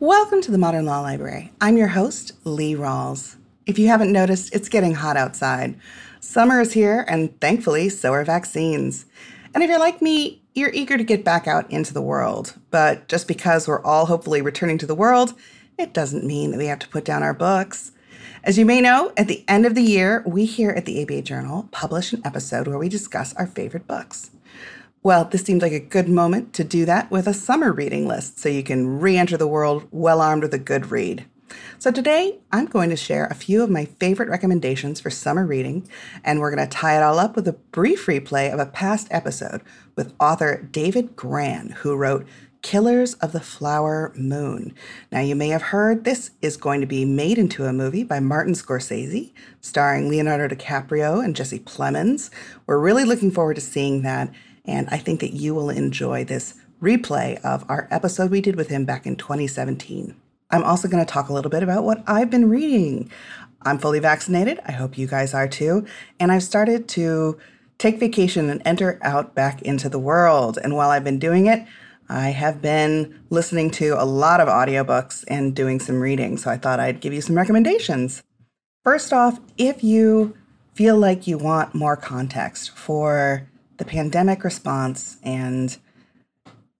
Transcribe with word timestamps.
Welcome 0.00 0.42
to 0.42 0.50
the 0.50 0.58
Modern 0.58 0.86
Law 0.86 1.02
Library. 1.02 1.52
I'm 1.60 1.76
your 1.76 1.86
host, 1.86 2.32
Lee 2.42 2.74
Rawls. 2.74 3.36
If 3.64 3.78
you 3.78 3.86
haven't 3.86 4.10
noticed, 4.10 4.52
it's 4.52 4.68
getting 4.68 4.96
hot 4.96 5.16
outside. 5.16 5.78
Summer 6.18 6.60
is 6.60 6.72
here, 6.72 7.06
and 7.08 7.40
thankfully, 7.40 7.88
so 7.90 8.12
are 8.12 8.24
vaccines. 8.24 9.06
And 9.54 9.62
if 9.62 9.70
you're 9.70 9.78
like 9.78 10.02
me, 10.02 10.42
you're 10.52 10.72
eager 10.72 10.98
to 10.98 11.04
get 11.04 11.22
back 11.22 11.46
out 11.46 11.70
into 11.70 11.94
the 11.94 12.02
world. 12.02 12.58
But 12.72 13.06
just 13.06 13.28
because 13.28 13.68
we're 13.68 13.84
all 13.84 14.06
hopefully 14.06 14.42
returning 14.42 14.78
to 14.78 14.86
the 14.86 14.96
world, 14.96 15.34
it 15.78 15.94
doesn't 15.94 16.26
mean 16.26 16.50
that 16.50 16.58
we 16.58 16.66
have 16.66 16.80
to 16.80 16.88
put 16.88 17.04
down 17.04 17.22
our 17.22 17.32
books. 17.32 17.92
As 18.42 18.58
you 18.58 18.66
may 18.66 18.80
know, 18.80 19.12
at 19.16 19.28
the 19.28 19.44
end 19.46 19.64
of 19.64 19.76
the 19.76 19.82
year, 19.82 20.24
we 20.26 20.44
here 20.44 20.70
at 20.70 20.86
the 20.86 21.00
ABA 21.04 21.22
Journal 21.22 21.68
publish 21.70 22.12
an 22.12 22.20
episode 22.24 22.66
where 22.66 22.78
we 22.78 22.88
discuss 22.88 23.32
our 23.34 23.46
favorite 23.46 23.86
books. 23.86 24.32
Well, 25.04 25.26
this 25.26 25.42
seemed 25.42 25.60
like 25.60 25.72
a 25.72 25.80
good 25.80 26.08
moment 26.08 26.54
to 26.54 26.64
do 26.64 26.86
that 26.86 27.10
with 27.10 27.26
a 27.26 27.34
summer 27.34 27.72
reading 27.72 28.08
list 28.08 28.38
so 28.38 28.48
you 28.48 28.62
can 28.62 29.00
re 29.00 29.18
enter 29.18 29.36
the 29.36 29.46
world 29.46 29.86
well 29.90 30.22
armed 30.22 30.42
with 30.42 30.54
a 30.54 30.58
good 30.58 30.90
read. 30.90 31.26
So, 31.78 31.90
today 31.90 32.38
I'm 32.50 32.64
going 32.64 32.88
to 32.88 32.96
share 32.96 33.26
a 33.26 33.34
few 33.34 33.62
of 33.62 33.68
my 33.68 33.84
favorite 33.84 34.30
recommendations 34.30 35.00
for 35.00 35.10
summer 35.10 35.44
reading, 35.44 35.86
and 36.24 36.40
we're 36.40 36.54
going 36.54 36.66
to 36.66 36.74
tie 36.74 36.96
it 36.96 37.02
all 37.02 37.18
up 37.18 37.36
with 37.36 37.46
a 37.46 37.52
brief 37.52 38.06
replay 38.06 38.50
of 38.50 38.58
a 38.58 38.64
past 38.64 39.06
episode 39.10 39.60
with 39.94 40.14
author 40.18 40.66
David 40.72 41.16
Grann, 41.16 41.68
who 41.80 41.94
wrote 41.94 42.26
Killers 42.62 43.12
of 43.16 43.32
the 43.32 43.40
Flower 43.40 44.10
Moon. 44.16 44.74
Now, 45.12 45.20
you 45.20 45.36
may 45.36 45.48
have 45.48 45.64
heard 45.64 46.04
this 46.04 46.30
is 46.40 46.56
going 46.56 46.80
to 46.80 46.86
be 46.86 47.04
made 47.04 47.36
into 47.36 47.66
a 47.66 47.74
movie 47.74 48.04
by 48.04 48.20
Martin 48.20 48.54
Scorsese, 48.54 49.34
starring 49.60 50.08
Leonardo 50.08 50.48
DiCaprio 50.48 51.22
and 51.22 51.36
Jesse 51.36 51.60
Plemons. 51.60 52.30
We're 52.66 52.78
really 52.78 53.04
looking 53.04 53.30
forward 53.30 53.56
to 53.56 53.60
seeing 53.60 54.00
that, 54.00 54.32
and 54.64 54.88
I 54.90 54.98
think 54.98 55.20
that 55.20 55.32
you 55.32 55.54
will 55.54 55.70
enjoy 55.70 56.24
this 56.24 56.54
replay 56.80 57.40
of 57.44 57.64
our 57.68 57.88
episode 57.90 58.30
we 58.30 58.40
did 58.40 58.56
with 58.56 58.68
him 58.68 58.84
back 58.84 59.06
in 59.06 59.16
2017. 59.16 60.14
I'm 60.50 60.64
also 60.64 60.88
going 60.88 61.04
to 61.04 61.10
talk 61.10 61.28
a 61.28 61.32
little 61.32 61.50
bit 61.50 61.62
about 61.62 61.84
what 61.84 62.02
I've 62.06 62.30
been 62.30 62.48
reading. 62.48 63.10
I'm 63.62 63.78
fully 63.78 63.98
vaccinated. 63.98 64.60
I 64.66 64.72
hope 64.72 64.98
you 64.98 65.06
guys 65.06 65.34
are 65.34 65.48
too. 65.48 65.86
And 66.20 66.30
I've 66.30 66.42
started 66.42 66.86
to 66.88 67.38
take 67.78 67.98
vacation 67.98 68.50
and 68.50 68.62
enter 68.64 68.98
out 69.02 69.34
back 69.34 69.62
into 69.62 69.88
the 69.88 69.98
world. 69.98 70.58
And 70.62 70.76
while 70.76 70.90
I've 70.90 71.04
been 71.04 71.18
doing 71.18 71.46
it, 71.46 71.66
I 72.08 72.30
have 72.30 72.60
been 72.60 73.20
listening 73.30 73.70
to 73.72 74.00
a 74.00 74.04
lot 74.04 74.40
of 74.40 74.48
audiobooks 74.48 75.24
and 75.28 75.56
doing 75.56 75.80
some 75.80 76.00
reading, 76.00 76.36
so 76.36 76.50
I 76.50 76.58
thought 76.58 76.78
I'd 76.78 77.00
give 77.00 77.14
you 77.14 77.22
some 77.22 77.36
recommendations. 77.36 78.22
First 78.82 79.12
off, 79.12 79.40
if 79.56 79.82
you 79.82 80.36
feel 80.74 80.98
like 80.98 81.26
you 81.26 81.38
want 81.38 81.74
more 81.74 81.96
context 81.96 82.76
for 82.76 83.48
the 83.76 83.84
pandemic 83.84 84.44
response 84.44 85.18
and 85.22 85.76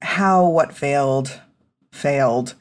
how 0.03 0.47
what 0.47 0.75
failed 0.75 1.41
failed, 1.91 2.55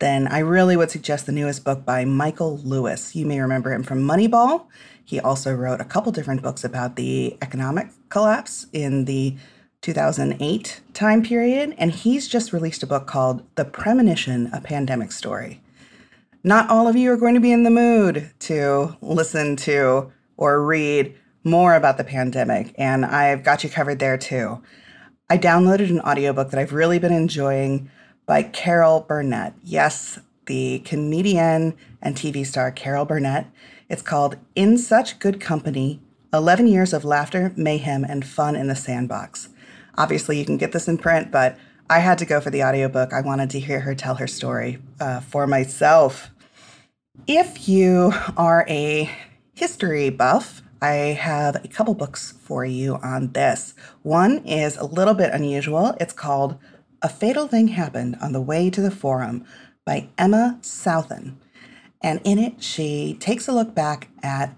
then 0.00 0.26
I 0.26 0.40
really 0.40 0.76
would 0.76 0.90
suggest 0.90 1.26
the 1.26 1.32
newest 1.32 1.64
book 1.64 1.84
by 1.84 2.04
Michael 2.04 2.58
Lewis. 2.58 3.14
You 3.14 3.24
may 3.24 3.40
remember 3.40 3.72
him 3.72 3.84
from 3.84 4.02
Moneyball. 4.02 4.66
He 5.04 5.20
also 5.20 5.54
wrote 5.54 5.80
a 5.80 5.84
couple 5.84 6.10
different 6.10 6.42
books 6.42 6.64
about 6.64 6.96
the 6.96 7.36
economic 7.40 7.88
collapse 8.08 8.66
in 8.72 9.04
the 9.04 9.36
2008 9.82 10.80
time 10.94 11.22
period, 11.22 11.74
and 11.78 11.92
he's 11.92 12.28
just 12.28 12.52
released 12.52 12.82
a 12.82 12.86
book 12.86 13.06
called 13.06 13.44
The 13.54 13.64
Premonition 13.64 14.50
A 14.52 14.60
Pandemic 14.60 15.12
Story. 15.12 15.60
Not 16.44 16.68
all 16.68 16.88
of 16.88 16.96
you 16.96 17.12
are 17.12 17.16
going 17.16 17.34
to 17.34 17.40
be 17.40 17.52
in 17.52 17.62
the 17.62 17.70
mood 17.70 18.32
to 18.40 18.96
listen 19.00 19.54
to 19.56 20.12
or 20.36 20.64
read 20.64 21.16
more 21.44 21.74
about 21.74 21.96
the 21.96 22.04
pandemic, 22.04 22.74
and 22.78 23.04
I've 23.04 23.42
got 23.42 23.64
you 23.64 23.70
covered 23.70 23.98
there 23.98 24.18
too. 24.18 24.62
I 25.28 25.38
downloaded 25.38 25.90
an 25.90 26.00
audiobook 26.00 26.50
that 26.50 26.60
I've 26.60 26.72
really 26.72 26.98
been 26.98 27.12
enjoying 27.12 27.90
by 28.26 28.42
Carol 28.42 29.00
Burnett. 29.00 29.54
Yes, 29.62 30.18
the 30.46 30.80
comedian 30.80 31.74
and 32.00 32.16
TV 32.16 32.44
star 32.46 32.70
Carol 32.70 33.04
Burnett. 33.04 33.46
It's 33.88 34.02
called 34.02 34.36
In 34.54 34.78
Such 34.78 35.18
Good 35.18 35.40
Company 35.40 36.00
11 36.32 36.66
Years 36.66 36.92
of 36.92 37.04
Laughter, 37.04 37.52
Mayhem, 37.56 38.04
and 38.04 38.26
Fun 38.26 38.56
in 38.56 38.68
the 38.68 38.74
Sandbox. 38.74 39.50
Obviously, 39.98 40.38
you 40.38 40.44
can 40.46 40.56
get 40.56 40.72
this 40.72 40.88
in 40.88 40.96
print, 40.96 41.30
but 41.30 41.58
I 41.90 41.98
had 41.98 42.16
to 42.18 42.24
go 42.24 42.40
for 42.40 42.48
the 42.48 42.64
audiobook. 42.64 43.12
I 43.12 43.20
wanted 43.20 43.50
to 43.50 43.60
hear 43.60 43.80
her 43.80 43.94
tell 43.94 44.14
her 44.14 44.26
story 44.26 44.78
uh, 44.98 45.20
for 45.20 45.46
myself. 45.46 46.30
If 47.26 47.68
you 47.68 48.12
are 48.36 48.64
a 48.68 49.10
history 49.52 50.08
buff, 50.08 50.62
I 50.82 51.14
have 51.14 51.64
a 51.64 51.68
couple 51.68 51.94
books 51.94 52.32
for 52.40 52.64
you 52.64 52.96
on 52.96 53.30
this. 53.34 53.72
One 54.02 54.38
is 54.38 54.76
a 54.76 54.84
little 54.84 55.14
bit 55.14 55.32
unusual. 55.32 55.94
It's 56.00 56.12
called 56.12 56.58
A 57.02 57.08
Fatal 57.08 57.46
Thing 57.46 57.68
Happened 57.68 58.16
on 58.20 58.32
the 58.32 58.40
Way 58.40 58.68
to 58.70 58.80
the 58.80 58.90
Forum 58.90 59.44
by 59.84 60.08
Emma 60.18 60.58
Southon. 60.60 61.36
And 62.02 62.20
in 62.24 62.36
it, 62.40 62.64
she 62.64 63.16
takes 63.20 63.46
a 63.46 63.52
look 63.52 63.76
back 63.76 64.08
at 64.24 64.56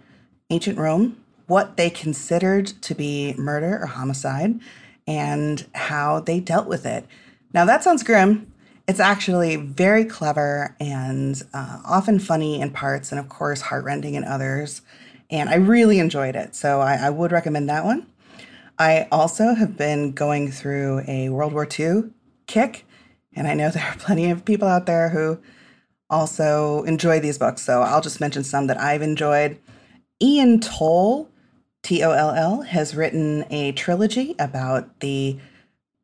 ancient 0.49 0.79
Rome, 0.79 1.23
what 1.47 1.77
they 1.77 1.91
considered 1.91 2.69
to 2.69 2.95
be 2.95 3.35
murder 3.37 3.79
or 3.83 3.87
homicide, 3.89 4.61
and 5.07 5.67
how 5.75 6.21
they 6.21 6.41
dealt 6.41 6.67
with 6.67 6.87
it. 6.87 7.05
Now, 7.53 7.67
that 7.67 7.85
sounds 7.85 8.03
grim. 8.03 8.51
It's 8.89 9.01
actually 9.01 9.57
very 9.57 10.07
clever 10.07 10.75
and 10.81 11.43
uh, 11.53 11.81
often 11.85 12.19
funny 12.19 12.63
in 12.63 12.71
parts, 12.71 13.13
and 13.13 13.19
of 13.19 13.29
course, 13.29 13.61
heartrending 13.61 14.15
in 14.15 14.25
others. 14.25 14.81
And 15.31 15.49
I 15.49 15.57
really 15.57 15.99
enjoyed 15.99 16.37
it. 16.37 16.55
So 16.55 16.81
I, 16.81 16.95
I 16.97 17.11
would 17.11 17.33
recommend 17.33 17.69
that 17.69 17.85
one. 17.85 18.07
I 18.79 19.07
also 19.13 19.55
have 19.55 19.77
been 19.77 20.13
going 20.13 20.51
through 20.51 21.05
a 21.07 21.29
World 21.29 21.53
War 21.53 21.67
II 21.79 22.11
kick, 22.47 22.85
and 23.35 23.47
I 23.47 23.55
know 23.55 23.71
there 23.71 23.85
are 23.85 23.97
plenty 23.97 24.31
of 24.31 24.45
people 24.45 24.69
out 24.69 24.87
there 24.87 25.11
who 25.11 25.39
also 26.11 26.83
enjoy 26.85 27.21
these 27.21 27.39
books. 27.39 27.63
So 27.63 27.83
I'll 27.83 28.01
just 28.01 28.21
mention 28.21 28.45
some 28.45 28.67
that 28.67 28.81
I've 28.81 29.03
enjoyed. 29.03 29.59
Ian 30.23 30.61
Toll 30.61 31.31
T 31.83 32.03
O 32.03 32.13
L 32.13 32.31
L 32.31 32.63
has 32.63 32.95
written 32.95 33.45
a 33.51 33.73
trilogy 33.73 34.35
about 34.39 35.01
the 35.01 35.39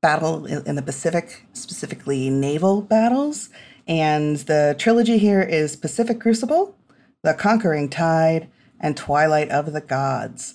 battle 0.00 0.46
in 0.46 0.76
the 0.76 0.82
Pacific, 0.82 1.46
specifically 1.52 2.30
naval 2.30 2.82
battles. 2.82 3.50
And 3.86 4.36
the 4.36 4.74
trilogy 4.78 5.18
here 5.18 5.42
is 5.42 5.76
Pacific 5.76 6.20
Crucible, 6.20 6.76
The 7.22 7.34
Conquering 7.34 7.88
Tide, 7.88 8.48
and 8.80 8.96
Twilight 8.96 9.50
of 9.50 9.72
the 9.72 9.80
Gods. 9.80 10.54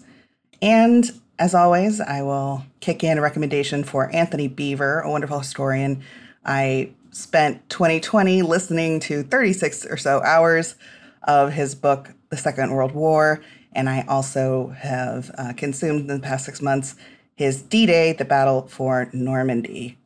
And 0.61 1.09
as 1.37 1.53
always, 1.53 2.01
I 2.01 2.21
will 2.21 2.65
kick 2.79 3.03
in 3.03 3.17
a 3.17 3.21
recommendation 3.21 3.83
for 3.83 4.13
Antony 4.15 4.49
Beevor, 4.49 5.03
a 5.03 5.09
wonderful 5.09 5.39
historian. 5.39 6.01
I 6.45 6.91
spent 7.11 7.69
2020 7.69 8.41
listening 8.41 8.99
to 9.01 9.23
36 9.23 9.85
or 9.85 9.97
so 9.97 10.21
hours 10.23 10.75
of 11.23 11.53
his 11.53 11.75
book, 11.75 12.11
The 12.29 12.37
Second 12.37 12.71
World 12.71 12.93
War, 12.93 13.41
and 13.73 13.89
I 13.89 14.05
also 14.07 14.75
have 14.77 15.31
uh, 15.37 15.53
consumed 15.53 16.01
in 16.01 16.07
the 16.07 16.19
past 16.19 16.45
six 16.45 16.61
months 16.61 16.95
his 17.35 17.61
D 17.61 17.85
Day, 17.85 18.13
the 18.13 18.25
Battle 18.25 18.67
for 18.67 19.09
Normandy. 19.11 19.97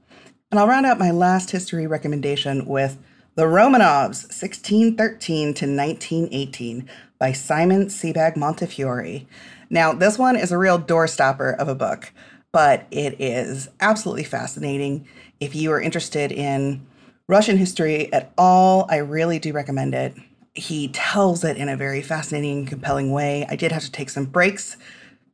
And 0.50 0.60
I'll 0.60 0.68
round 0.68 0.88
out 0.88 0.98
my 0.98 1.12
last 1.12 1.52
history 1.52 1.86
recommendation 1.86 2.66
with 2.66 2.98
The 3.36 3.44
Romanovs, 3.44 4.26
1613 4.26 5.54
to 5.54 5.66
1918 5.66 6.90
by 7.20 7.34
Simon 7.34 7.88
Sebag 7.88 8.36
Montefiore. 8.36 9.26
Now, 9.70 9.94
this 9.94 10.18
one 10.18 10.36
is 10.36 10.52
a 10.52 10.58
real 10.58 10.80
doorstopper 10.80 11.58
of 11.58 11.68
a 11.68 11.76
book, 11.76 12.12
but 12.52 12.88
it 12.90 13.20
is 13.20 13.70
absolutely 13.80 14.24
fascinating. 14.24 15.08
If 15.40 15.54
you 15.54 15.72
are 15.72 15.82
interested 15.82 16.32
in 16.32 16.86
Russian 17.28 17.58
history 17.58 18.12
at 18.12 18.32
all, 18.38 18.88
I 18.90 18.98
really 18.98 19.38
do 19.38 19.54
recommend 19.54 19.94
it 19.94 20.16
he 20.60 20.90
tells 20.90 21.44
it 21.44 21.58
in 21.58 21.70
a 21.70 21.78
very 21.78 22.02
fascinating 22.02 22.60
and 22.60 22.68
compelling 22.68 23.12
way. 23.12 23.46
I 23.50 23.56
did 23.56 23.72
have 23.72 23.84
to 23.84 23.92
take 23.92 24.10
some 24.10 24.26
breaks 24.26 24.78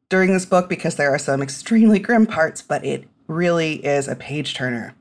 during 0.10 0.34
this 0.34 0.46
book 0.46 0.70
because 0.70 0.96
there 0.96 1.14
are 1.14 1.20
some 1.20 1.42
extremely 1.42 2.00
grim 2.00 2.26
parts, 2.26 2.62
but 2.62 2.86
it 2.86 3.06
really 3.28 3.86
is 3.86 4.08
a 4.08 4.16
page 4.16 4.54
turner. 4.54 4.94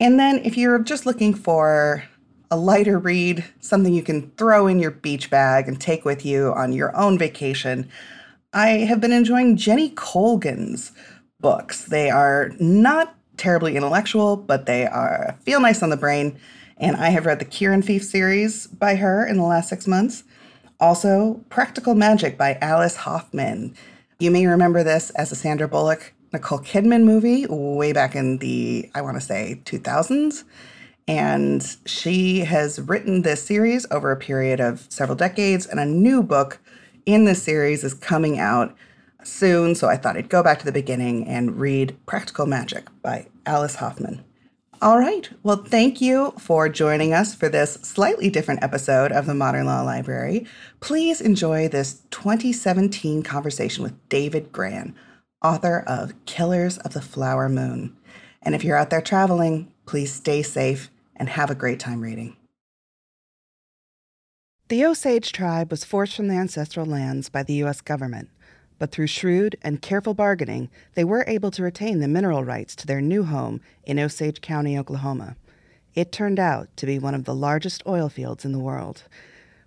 And 0.00 0.18
then 0.18 0.38
if 0.38 0.56
you're 0.56 0.78
just 0.78 1.06
looking 1.06 1.34
for 1.34 2.04
a 2.50 2.56
lighter 2.56 2.98
read, 2.98 3.44
something 3.60 3.92
you 3.92 4.02
can 4.02 4.30
throw 4.32 4.66
in 4.66 4.78
your 4.78 4.90
beach 4.90 5.30
bag 5.30 5.68
and 5.68 5.80
take 5.80 6.04
with 6.04 6.24
you 6.24 6.52
on 6.54 6.72
your 6.72 6.96
own 6.96 7.18
vacation, 7.18 7.88
I 8.52 8.68
have 8.68 9.00
been 9.00 9.12
enjoying 9.12 9.56
Jenny 9.56 9.90
Colgan's 9.90 10.92
books. 11.40 11.84
They 11.84 12.10
are 12.10 12.52
not 12.58 13.14
terribly 13.36 13.76
intellectual, 13.76 14.36
but 14.36 14.66
they 14.66 14.86
are 14.86 15.36
feel 15.42 15.60
nice 15.60 15.82
on 15.82 15.90
the 15.90 15.96
brain 15.96 16.38
and 16.80 16.96
I 16.96 17.10
have 17.10 17.26
read 17.26 17.40
the 17.40 17.44
Kirrinfief 17.44 18.02
series 18.02 18.66
by 18.66 18.96
her 18.96 19.26
in 19.26 19.36
the 19.36 19.42
last 19.42 19.68
six 19.68 19.86
months. 19.86 20.24
Also, 20.80 21.44
Practical 21.48 21.94
Magic 21.94 22.38
by 22.38 22.56
Alice 22.60 22.96
Hoffman. 22.96 23.74
You 24.20 24.30
may 24.30 24.46
remember 24.46 24.84
this 24.84 25.10
as 25.10 25.32
a 25.32 25.36
Sandra 25.36 25.66
Bullock, 25.66 26.14
Nicole 26.32 26.60
Kidman 26.60 27.04
movie 27.04 27.46
way 27.48 27.92
back 27.92 28.14
in 28.14 28.38
the, 28.38 28.88
I 28.94 29.02
want 29.02 29.16
to 29.16 29.20
say, 29.20 29.60
2000s. 29.64 30.44
And 31.08 31.76
she 31.86 32.40
has 32.40 32.78
written 32.78 33.22
this 33.22 33.42
series 33.42 33.86
over 33.90 34.12
a 34.12 34.16
period 34.16 34.60
of 34.60 34.86
several 34.90 35.16
decades, 35.16 35.66
and 35.66 35.80
a 35.80 35.86
new 35.86 36.22
book 36.22 36.60
in 37.06 37.24
this 37.24 37.42
series 37.42 37.82
is 37.82 37.94
coming 37.94 38.38
out 38.38 38.76
soon. 39.24 39.74
So 39.74 39.88
I 39.88 39.96
thought 39.96 40.18
I'd 40.18 40.28
go 40.28 40.42
back 40.42 40.58
to 40.58 40.66
the 40.66 40.72
beginning 40.72 41.26
and 41.26 41.58
read 41.58 41.96
Practical 42.04 42.44
Magic 42.44 42.88
by 43.00 43.26
Alice 43.46 43.76
Hoffman. 43.76 44.22
All 44.82 44.98
right. 44.98 45.28
Well, 45.42 45.56
thank 45.56 46.02
you 46.02 46.34
for 46.38 46.68
joining 46.68 47.14
us 47.14 47.34
for 47.34 47.48
this 47.48 47.74
slightly 47.82 48.28
different 48.28 48.62
episode 48.62 49.10
of 49.10 49.24
the 49.24 49.34
Modern 49.34 49.64
Law 49.64 49.82
Library. 49.82 50.46
Please 50.80 51.22
enjoy 51.22 51.68
this 51.68 52.02
2017 52.10 53.22
conversation 53.22 53.82
with 53.82 54.08
David 54.10 54.52
Grann, 54.52 54.94
author 55.42 55.82
of 55.86 56.12
Killers 56.26 56.76
of 56.78 56.92
the 56.92 57.00
Flower 57.00 57.48
Moon. 57.48 57.96
And 58.42 58.54
if 58.54 58.62
you're 58.62 58.76
out 58.76 58.90
there 58.90 59.00
traveling, 59.00 59.72
please 59.86 60.12
stay 60.12 60.42
safe 60.42 60.90
and 61.18 61.28
have 61.28 61.50
a 61.50 61.54
great 61.54 61.80
time 61.80 62.00
reading. 62.00 62.36
The 64.68 64.84
Osage 64.84 65.32
tribe 65.32 65.70
was 65.70 65.84
forced 65.84 66.14
from 66.14 66.28
their 66.28 66.40
ancestral 66.40 66.86
lands 66.86 67.28
by 67.28 67.42
the 67.42 67.54
U.S. 67.54 67.80
government, 67.80 68.28
but 68.78 68.92
through 68.92 69.06
shrewd 69.06 69.56
and 69.62 69.80
careful 69.82 70.14
bargaining, 70.14 70.68
they 70.94 71.04
were 71.04 71.24
able 71.26 71.50
to 71.52 71.62
retain 71.62 72.00
the 72.00 72.08
mineral 72.08 72.44
rights 72.44 72.76
to 72.76 72.86
their 72.86 73.00
new 73.00 73.24
home 73.24 73.60
in 73.84 73.98
Osage 73.98 74.40
County, 74.40 74.78
Oklahoma. 74.78 75.36
It 75.94 76.12
turned 76.12 76.38
out 76.38 76.68
to 76.76 76.86
be 76.86 76.98
one 76.98 77.14
of 77.14 77.24
the 77.24 77.34
largest 77.34 77.82
oil 77.86 78.08
fields 78.08 78.44
in 78.44 78.52
the 78.52 78.58
world. 78.58 79.04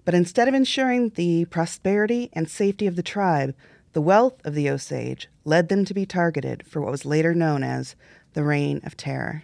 But 0.05 0.13
instead 0.13 0.47
of 0.47 0.53
ensuring 0.53 1.09
the 1.09 1.45
prosperity 1.45 2.29
and 2.33 2.49
safety 2.49 2.87
of 2.87 2.95
the 2.95 3.03
tribe, 3.03 3.55
the 3.93 4.01
wealth 4.01 4.39
of 4.45 4.55
the 4.55 4.69
Osage 4.69 5.27
led 5.45 5.67
them 5.67 5.83
to 5.85 5.93
be 5.93 6.05
targeted 6.05 6.65
for 6.65 6.79
what 6.79 6.91
was 6.91 7.05
later 7.05 7.33
known 7.33 7.63
as 7.63 7.95
the 8.33 8.43
Reign 8.43 8.81
of 8.83 8.95
Terror. 8.95 9.43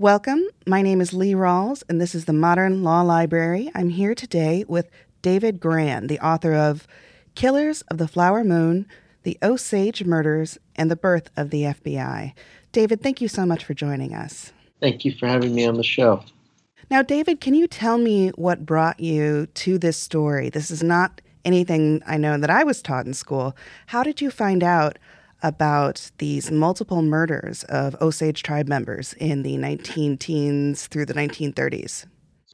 Welcome. 0.00 0.42
My 0.66 0.82
name 0.82 1.00
is 1.00 1.14
Lee 1.14 1.34
Rawls, 1.34 1.84
and 1.88 2.00
this 2.00 2.16
is 2.16 2.24
the 2.24 2.32
Modern 2.32 2.82
Law 2.82 3.02
Library. 3.02 3.70
I'm 3.76 3.90
here 3.90 4.12
today 4.12 4.64
with 4.66 4.90
David 5.22 5.60
Grann, 5.60 6.08
the 6.08 6.18
author 6.18 6.52
of 6.52 6.88
Killers 7.36 7.82
of 7.82 7.98
the 7.98 8.08
Flower 8.08 8.42
Moon, 8.42 8.86
The 9.22 9.38
Osage 9.40 10.02
Murders, 10.02 10.58
and 10.74 10.90
the 10.90 10.96
Birth 10.96 11.30
of 11.36 11.50
the 11.50 11.62
FBI. 11.62 12.32
David, 12.72 13.04
thank 13.04 13.20
you 13.20 13.28
so 13.28 13.46
much 13.46 13.64
for 13.64 13.72
joining 13.72 14.14
us. 14.14 14.52
Thank 14.80 15.04
you 15.04 15.12
for 15.12 15.28
having 15.28 15.54
me 15.54 15.64
on 15.64 15.76
the 15.76 15.84
show. 15.84 16.24
Now, 16.90 17.02
David, 17.02 17.40
can 17.40 17.54
you 17.54 17.68
tell 17.68 17.96
me 17.96 18.30
what 18.30 18.66
brought 18.66 18.98
you 18.98 19.46
to 19.46 19.78
this 19.78 19.96
story? 19.96 20.50
This 20.50 20.72
is 20.72 20.82
not 20.82 21.20
anything 21.44 22.02
I 22.04 22.16
know 22.16 22.36
that 22.36 22.50
I 22.50 22.64
was 22.64 22.82
taught 22.82 23.06
in 23.06 23.14
school. 23.14 23.56
How 23.86 24.02
did 24.02 24.20
you 24.20 24.32
find 24.32 24.64
out 24.64 24.98
about 25.44 26.10
these 26.18 26.50
multiple 26.50 27.02
murders 27.02 27.62
of 27.64 27.94
Osage 28.00 28.42
tribe 28.42 28.66
members 28.66 29.12
in 29.14 29.42
the 29.42 29.56
19 29.56 30.16
teens 30.16 30.88
through 30.88 31.06
the 31.06 31.14
1930s. 31.14 32.06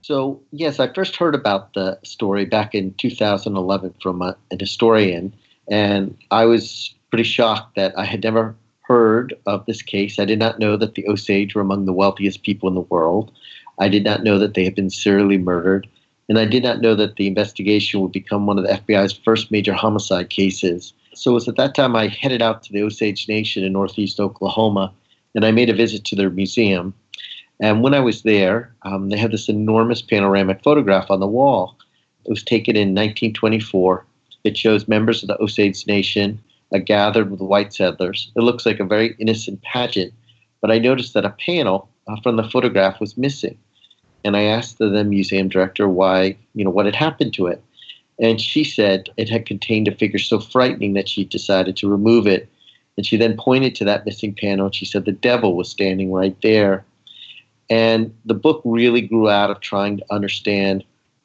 So, 0.03 0.43
yes, 0.51 0.81
I 0.81 0.93
first 0.93 1.17
heard 1.17 1.35
about 1.35 1.73
the 1.75 1.99
story 2.03 2.45
back 2.45 2.75
in 2.75 2.93
2011 2.95 3.95
from 4.03 4.21
a, 4.21 4.37
an 4.51 4.59
historian, 4.59 5.33
and 5.71 6.17
I 6.31 6.45
was 6.47 6.95
pretty 7.11 7.25
shocked 7.25 7.77
that 7.77 7.97
I 7.97 8.05
had 8.05 8.25
never 8.25 8.57
heard 8.83 9.35
of 9.47 9.65
this 9.67 9.83
case. 9.83 10.19
I 10.19 10.25
did 10.25 10.41
not 10.41 10.59
know 10.59 10.77
that 10.77 10.97
the 10.97 11.07
Osage 11.09 11.55
were 11.55 11.61
among 11.61 11.85
the 11.85 11.93
wealthiest 11.93 12.43
people 12.43 12.69
in 12.69 12.75
the 12.75 12.81
world. 12.81 13.31
I 13.79 13.89
did 13.89 14.03
not 14.03 14.25
know 14.25 14.37
that 14.39 14.55
they 14.55 14.65
had 14.65 14.75
been 14.75 14.91
serially 14.91 15.39
murdered. 15.39 15.89
And 16.29 16.39
I 16.39 16.45
did 16.45 16.63
not 16.63 16.81
know 16.81 16.95
that 16.95 17.17
the 17.17 17.27
investigation 17.27 18.01
would 18.01 18.13
become 18.13 18.47
one 18.47 18.57
of 18.57 18.65
the 18.65 18.73
FBI's 18.73 19.13
first 19.13 19.51
major 19.51 19.73
homicide 19.73 20.31
cases. 20.31 20.93
So 21.21 21.33
it 21.33 21.35
was 21.35 21.49
at 21.49 21.57
that 21.57 21.75
time 21.75 21.95
I 21.95 22.07
headed 22.07 22.41
out 22.41 22.63
to 22.63 22.73
the 22.73 22.81
Osage 22.81 23.29
Nation 23.29 23.63
in 23.63 23.75
northeast 23.75 24.19
Oklahoma, 24.19 24.91
and 25.35 25.45
I 25.45 25.51
made 25.51 25.69
a 25.69 25.75
visit 25.75 26.03
to 26.07 26.17
their 26.17 26.31
museum. 26.31 26.95
And 27.61 27.83
when 27.83 27.93
I 27.93 28.01
was 28.01 28.23
there, 28.23 28.75
um, 28.85 29.11
they 29.11 29.19
had 29.19 29.31
this 29.31 29.51
enormous 29.51 30.01
panoramic 30.01 30.63
photograph 30.63 31.11
on 31.11 31.21
the 31.21 31.27
wall. 31.27 31.77
It 32.25 32.31
was 32.31 32.43
taken 32.43 32.75
in 32.75 32.95
1924. 32.95 34.07
It 34.45 34.57
shows 34.57 34.89
members 34.89 35.23
of 35.23 35.27
the 35.27 35.39
Osage 35.43 35.87
Nation 35.87 36.41
uh, 36.75 36.79
gathered 36.79 37.31
with 37.31 37.43
white 37.43 37.75
settlers. 37.75 38.33
It 38.35 38.41
looks 38.41 38.65
like 38.65 38.81
a 38.81 38.85
very 38.87 39.15
innocent 39.19 39.61
pageant, 39.61 40.15
but 40.63 40.71
I 40.71 40.79
noticed 40.79 41.13
that 41.13 41.27
a 41.27 41.37
panel 41.47 41.91
uh, 42.09 42.17
from 42.23 42.37
the 42.37 42.49
photograph 42.49 42.99
was 42.99 43.19
missing. 43.19 43.59
And 44.25 44.39
I 44.39 44.45
asked 44.45 44.79
the, 44.79 44.89
the 44.89 45.05
museum 45.05 45.51
director 45.51 45.87
why, 45.87 46.39
you 46.55 46.65
know, 46.65 46.71
what 46.71 46.87
had 46.87 46.97
happened 46.97 47.35
to 47.35 47.47
it. 47.47 47.63
And 48.21 48.41
she 48.41 48.65
said 48.65 49.09
it 49.17 49.31
had 49.31 49.47
contained 49.47 49.89
a 49.89 49.95
figure 49.95 50.19
so 50.19 50.39
frightening 50.39 50.93
that 50.95 51.09
she 51.09 51.25
decided 51.25 51.77
to 51.79 51.89
remove 51.89 52.27
it. 52.27 52.49
And 52.97 53.07
she 53.07 53.17
then 53.17 53.37
pointed 53.37 53.75
to 53.77 53.85
that 53.87 54.05
missing 54.05 54.35
panel 54.35 54.67
and 54.67 54.75
she 54.75 54.85
said 54.85 55.05
the 55.05 55.13
devil 55.13 55.57
was 55.57 55.71
standing 55.71 56.13
right 56.13 56.37
there. 56.43 56.85
And 57.71 58.15
the 58.27 58.35
book 58.35 58.61
really 58.65 59.01
grew 59.01 59.31
out 59.31 59.51
of 59.51 59.61
trying 59.61 59.97
to 59.99 60.05
understand 60.11 60.85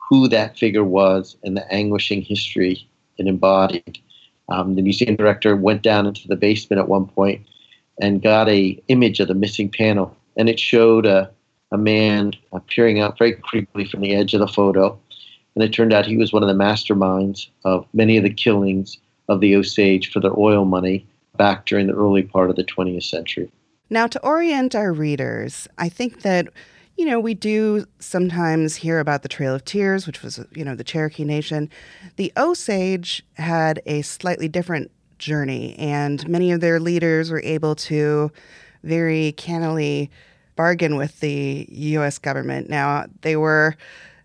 who 0.09 0.27
that 0.29 0.57
figure 0.57 0.83
was 0.83 1.35
and 1.43 1.57
the 1.57 1.73
anguishing 1.73 2.21
history 2.21 2.87
it 3.17 3.27
embodied. 3.27 3.99
Um, 4.49 4.75
the 4.75 4.81
museum 4.81 5.15
director 5.15 5.55
went 5.55 5.81
down 5.81 6.05
into 6.05 6.27
the 6.27 6.35
basement 6.35 6.79
at 6.79 6.87
one 6.87 7.07
point 7.07 7.45
and 8.01 8.21
got 8.21 8.47
a 8.49 8.81
image 8.87 9.19
of 9.19 9.27
the 9.27 9.33
missing 9.33 9.69
panel, 9.69 10.15
and 10.37 10.49
it 10.49 10.59
showed 10.59 11.05
a, 11.05 11.31
a 11.71 11.77
man 11.77 12.33
peering 12.67 12.99
out 12.99 13.17
very 13.17 13.33
creepily 13.33 13.89
from 13.89 14.01
the 14.01 14.13
edge 14.13 14.33
of 14.33 14.41
the 14.41 14.47
photo 14.47 14.99
and 15.55 15.63
it 15.63 15.73
turned 15.73 15.93
out 15.93 16.05
he 16.05 16.17
was 16.17 16.33
one 16.33 16.43
of 16.43 16.49
the 16.49 16.63
masterminds 16.63 17.47
of 17.63 17.87
many 17.93 18.17
of 18.17 18.23
the 18.23 18.33
killings 18.33 18.97
of 19.29 19.39
the 19.39 19.55
Osage 19.55 20.11
for 20.11 20.19
their 20.19 20.37
oil 20.37 20.65
money 20.65 21.05
back 21.37 21.65
during 21.65 21.87
the 21.87 21.93
early 21.93 22.23
part 22.23 22.49
of 22.49 22.55
the 22.55 22.63
20th 22.63 23.03
century. 23.03 23.51
Now, 23.89 24.07
to 24.07 24.21
orient 24.23 24.75
our 24.75 24.91
readers, 24.91 25.67
I 25.77 25.89
think 25.89 26.21
that 26.21 26.47
you 26.97 27.05
know, 27.05 27.19
we 27.19 27.33
do 27.33 27.85
sometimes 27.99 28.77
hear 28.77 28.99
about 28.99 29.21
the 29.21 29.27
Trail 29.27 29.53
of 29.53 29.65
Tears, 29.65 30.07
which 30.07 30.23
was, 30.23 30.39
you 30.53 30.63
know, 30.63 30.75
the 30.75 30.83
Cherokee 30.83 31.25
Nation. 31.25 31.69
The 32.15 32.31
Osage 32.37 33.21
had 33.33 33.81
a 33.85 34.01
slightly 34.01 34.47
different 34.47 34.91
journey, 35.19 35.75
and 35.77 36.25
many 36.27 36.51
of 36.51 36.61
their 36.61 36.79
leaders 36.79 37.31
were 37.31 37.41
able 37.41 37.75
to 37.75 38.31
very 38.83 39.33
cannily 39.33 40.09
bargain 40.55 40.95
with 40.95 41.19
the 41.19 41.67
U.S. 41.69 42.17
government. 42.17 42.69
Now, 42.69 43.07
they 43.21 43.35
were 43.35 43.75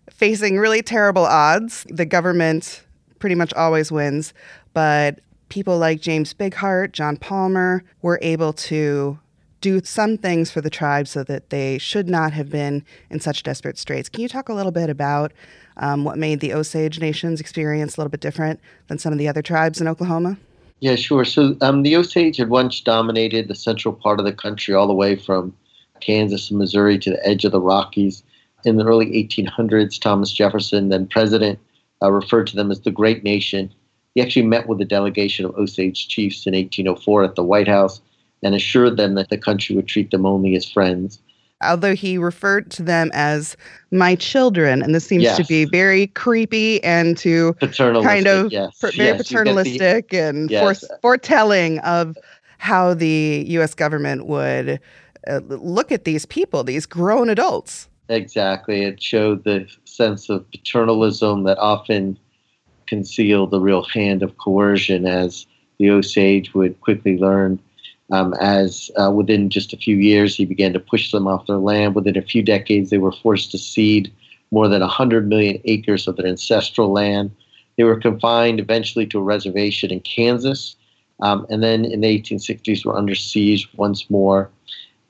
facing 0.09 0.57
really 0.57 0.81
terrible 0.81 1.25
odds. 1.25 1.85
The 1.89 2.05
government 2.05 2.83
pretty 3.19 3.35
much 3.35 3.53
always 3.53 3.91
wins, 3.91 4.33
but 4.73 5.19
people 5.49 5.77
like 5.77 6.01
James 6.01 6.33
Bigheart, 6.33 6.93
John 6.93 7.17
Palmer 7.17 7.83
were 8.01 8.19
able 8.21 8.53
to 8.53 9.19
do 9.59 9.79
some 9.83 10.17
things 10.17 10.49
for 10.49 10.59
the 10.59 10.71
tribe 10.71 11.07
so 11.07 11.23
that 11.23 11.51
they 11.51 11.77
should 11.77 12.09
not 12.09 12.33
have 12.33 12.49
been 12.49 12.83
in 13.11 13.19
such 13.19 13.43
desperate 13.43 13.77
straits. 13.77 14.09
Can 14.09 14.21
you 14.21 14.27
talk 14.27 14.49
a 14.49 14.53
little 14.53 14.71
bit 14.71 14.89
about 14.89 15.31
um, 15.77 16.03
what 16.03 16.17
made 16.17 16.39
the 16.39 16.53
Osage 16.53 16.99
Nation's 16.99 17.39
experience 17.39 17.95
a 17.95 18.01
little 18.01 18.09
bit 18.09 18.21
different 18.21 18.59
than 18.87 18.97
some 18.97 19.13
of 19.13 19.19
the 19.19 19.27
other 19.27 19.43
tribes 19.43 19.79
in 19.79 19.87
Oklahoma? 19.87 20.37
Yeah, 20.79 20.95
sure. 20.95 21.23
So 21.25 21.55
um, 21.61 21.83
the 21.83 21.95
Osage 21.95 22.37
had 22.37 22.49
once 22.49 22.81
dominated 22.81 23.47
the 23.47 23.55
central 23.55 23.93
part 23.93 24.19
of 24.19 24.25
the 24.25 24.33
country, 24.33 24.73
all 24.73 24.87
the 24.87 24.95
way 24.95 25.15
from 25.15 25.55
Kansas 25.99 26.49
and 26.49 26.57
Missouri 26.57 26.97
to 26.97 27.11
the 27.11 27.27
edge 27.27 27.45
of 27.45 27.51
the 27.51 27.61
Rockies 27.61 28.23
in 28.65 28.77
the 28.77 28.85
early 28.85 29.07
1800s, 29.07 29.99
Thomas 29.99 30.31
Jefferson, 30.31 30.89
then 30.89 31.07
president, 31.07 31.59
uh, 32.01 32.11
referred 32.11 32.47
to 32.47 32.55
them 32.55 32.71
as 32.71 32.81
the 32.81 32.91
Great 32.91 33.23
Nation. 33.23 33.71
He 34.15 34.21
actually 34.21 34.45
met 34.45 34.67
with 34.67 34.81
a 34.81 34.85
delegation 34.85 35.45
of 35.45 35.55
Osage 35.55 36.07
chiefs 36.07 36.45
in 36.45 36.53
1804 36.53 37.23
at 37.23 37.35
the 37.35 37.43
White 37.43 37.67
House 37.67 38.01
and 38.43 38.55
assured 38.55 38.97
them 38.97 39.15
that 39.15 39.29
the 39.29 39.37
country 39.37 39.75
would 39.75 39.87
treat 39.87 40.11
them 40.11 40.25
only 40.25 40.55
as 40.55 40.69
friends. 40.69 41.19
Although 41.63 41.93
he 41.93 42.17
referred 42.17 42.71
to 42.71 42.83
them 42.83 43.11
as 43.13 43.55
my 43.91 44.15
children, 44.15 44.81
and 44.81 44.95
this 44.95 45.05
seems 45.05 45.23
yes. 45.23 45.37
to 45.37 45.43
be 45.43 45.65
very 45.65 46.07
creepy 46.07 46.83
and 46.83 47.15
to 47.19 47.53
kind 47.53 48.25
of 48.25 48.51
yes. 48.51 48.79
per, 48.79 48.91
very 48.91 49.09
yes, 49.09 49.17
paternalistic 49.21 50.09
the, 50.09 50.23
and 50.23 50.49
yes. 50.49 50.83
foretelling 51.03 51.77
of 51.79 52.17
how 52.57 52.95
the 52.95 53.45
U.S. 53.49 53.75
government 53.75 54.25
would 54.25 54.79
uh, 55.27 55.39
look 55.47 55.91
at 55.91 56.03
these 56.03 56.25
people, 56.25 56.63
these 56.63 56.87
grown 56.87 57.29
adults. 57.29 57.87
Exactly. 58.11 58.83
It 58.83 59.01
showed 59.01 59.45
the 59.45 59.67
sense 59.85 60.29
of 60.29 60.49
paternalism 60.51 61.43
that 61.45 61.57
often 61.59 62.19
concealed 62.85 63.51
the 63.51 63.61
real 63.61 63.83
hand 63.83 64.21
of 64.21 64.37
coercion, 64.37 65.05
as 65.05 65.45
the 65.79 65.89
Osage 65.91 66.53
would 66.53 66.79
quickly 66.81 67.17
learn. 67.17 67.57
Um, 68.11 68.33
as 68.41 68.91
uh, 69.01 69.11
within 69.11 69.49
just 69.49 69.71
a 69.71 69.77
few 69.77 69.95
years, 69.95 70.35
he 70.35 70.43
began 70.43 70.73
to 70.73 70.79
push 70.79 71.11
them 71.13 71.25
off 71.25 71.47
their 71.47 71.55
land. 71.55 71.95
Within 71.95 72.17
a 72.17 72.21
few 72.21 72.43
decades, 72.43 72.89
they 72.89 72.97
were 72.97 73.13
forced 73.13 73.49
to 73.51 73.57
cede 73.57 74.11
more 74.51 74.67
than 74.67 74.81
100 74.81 75.29
million 75.29 75.61
acres 75.63 76.05
of 76.05 76.17
their 76.17 76.27
ancestral 76.27 76.91
land. 76.91 77.31
They 77.77 77.85
were 77.85 77.97
confined 77.97 78.59
eventually 78.59 79.05
to 79.07 79.19
a 79.19 79.23
reservation 79.23 79.89
in 79.89 80.01
Kansas, 80.01 80.75
um, 81.21 81.45
and 81.49 81.63
then 81.63 81.85
in 81.85 82.01
the 82.01 82.07
1860s 82.07 82.83
were 82.83 82.97
under 82.97 83.15
siege 83.15 83.69
once 83.77 84.09
more. 84.09 84.49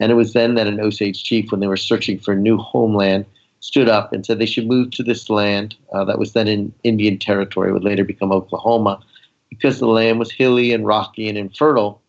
And 0.01 0.11
it 0.11 0.15
was 0.15 0.33
then 0.33 0.55
that 0.55 0.65
an 0.65 0.81
Osage 0.81 1.23
chief, 1.23 1.51
when 1.51 1.59
they 1.59 1.67
were 1.67 1.77
searching 1.77 2.17
for 2.17 2.33
a 2.33 2.35
new 2.35 2.57
homeland, 2.57 3.25
stood 3.59 3.87
up 3.87 4.11
and 4.11 4.25
said 4.25 4.39
they 4.39 4.47
should 4.47 4.65
move 4.67 4.89
to 4.91 5.03
this 5.03 5.29
land 5.29 5.75
uh, 5.93 6.03
that 6.05 6.17
was 6.17 6.33
then 6.33 6.47
in 6.47 6.73
Indian 6.83 7.19
territory, 7.19 7.71
would 7.71 7.83
later 7.83 8.03
become 8.03 8.31
Oklahoma, 8.31 8.99
because 9.51 9.77
the 9.77 9.87
land 9.87 10.17
was 10.17 10.31
hilly 10.31 10.73
and 10.73 10.87
rocky 10.87 11.29
and 11.29 11.37
infertile. 11.37 12.01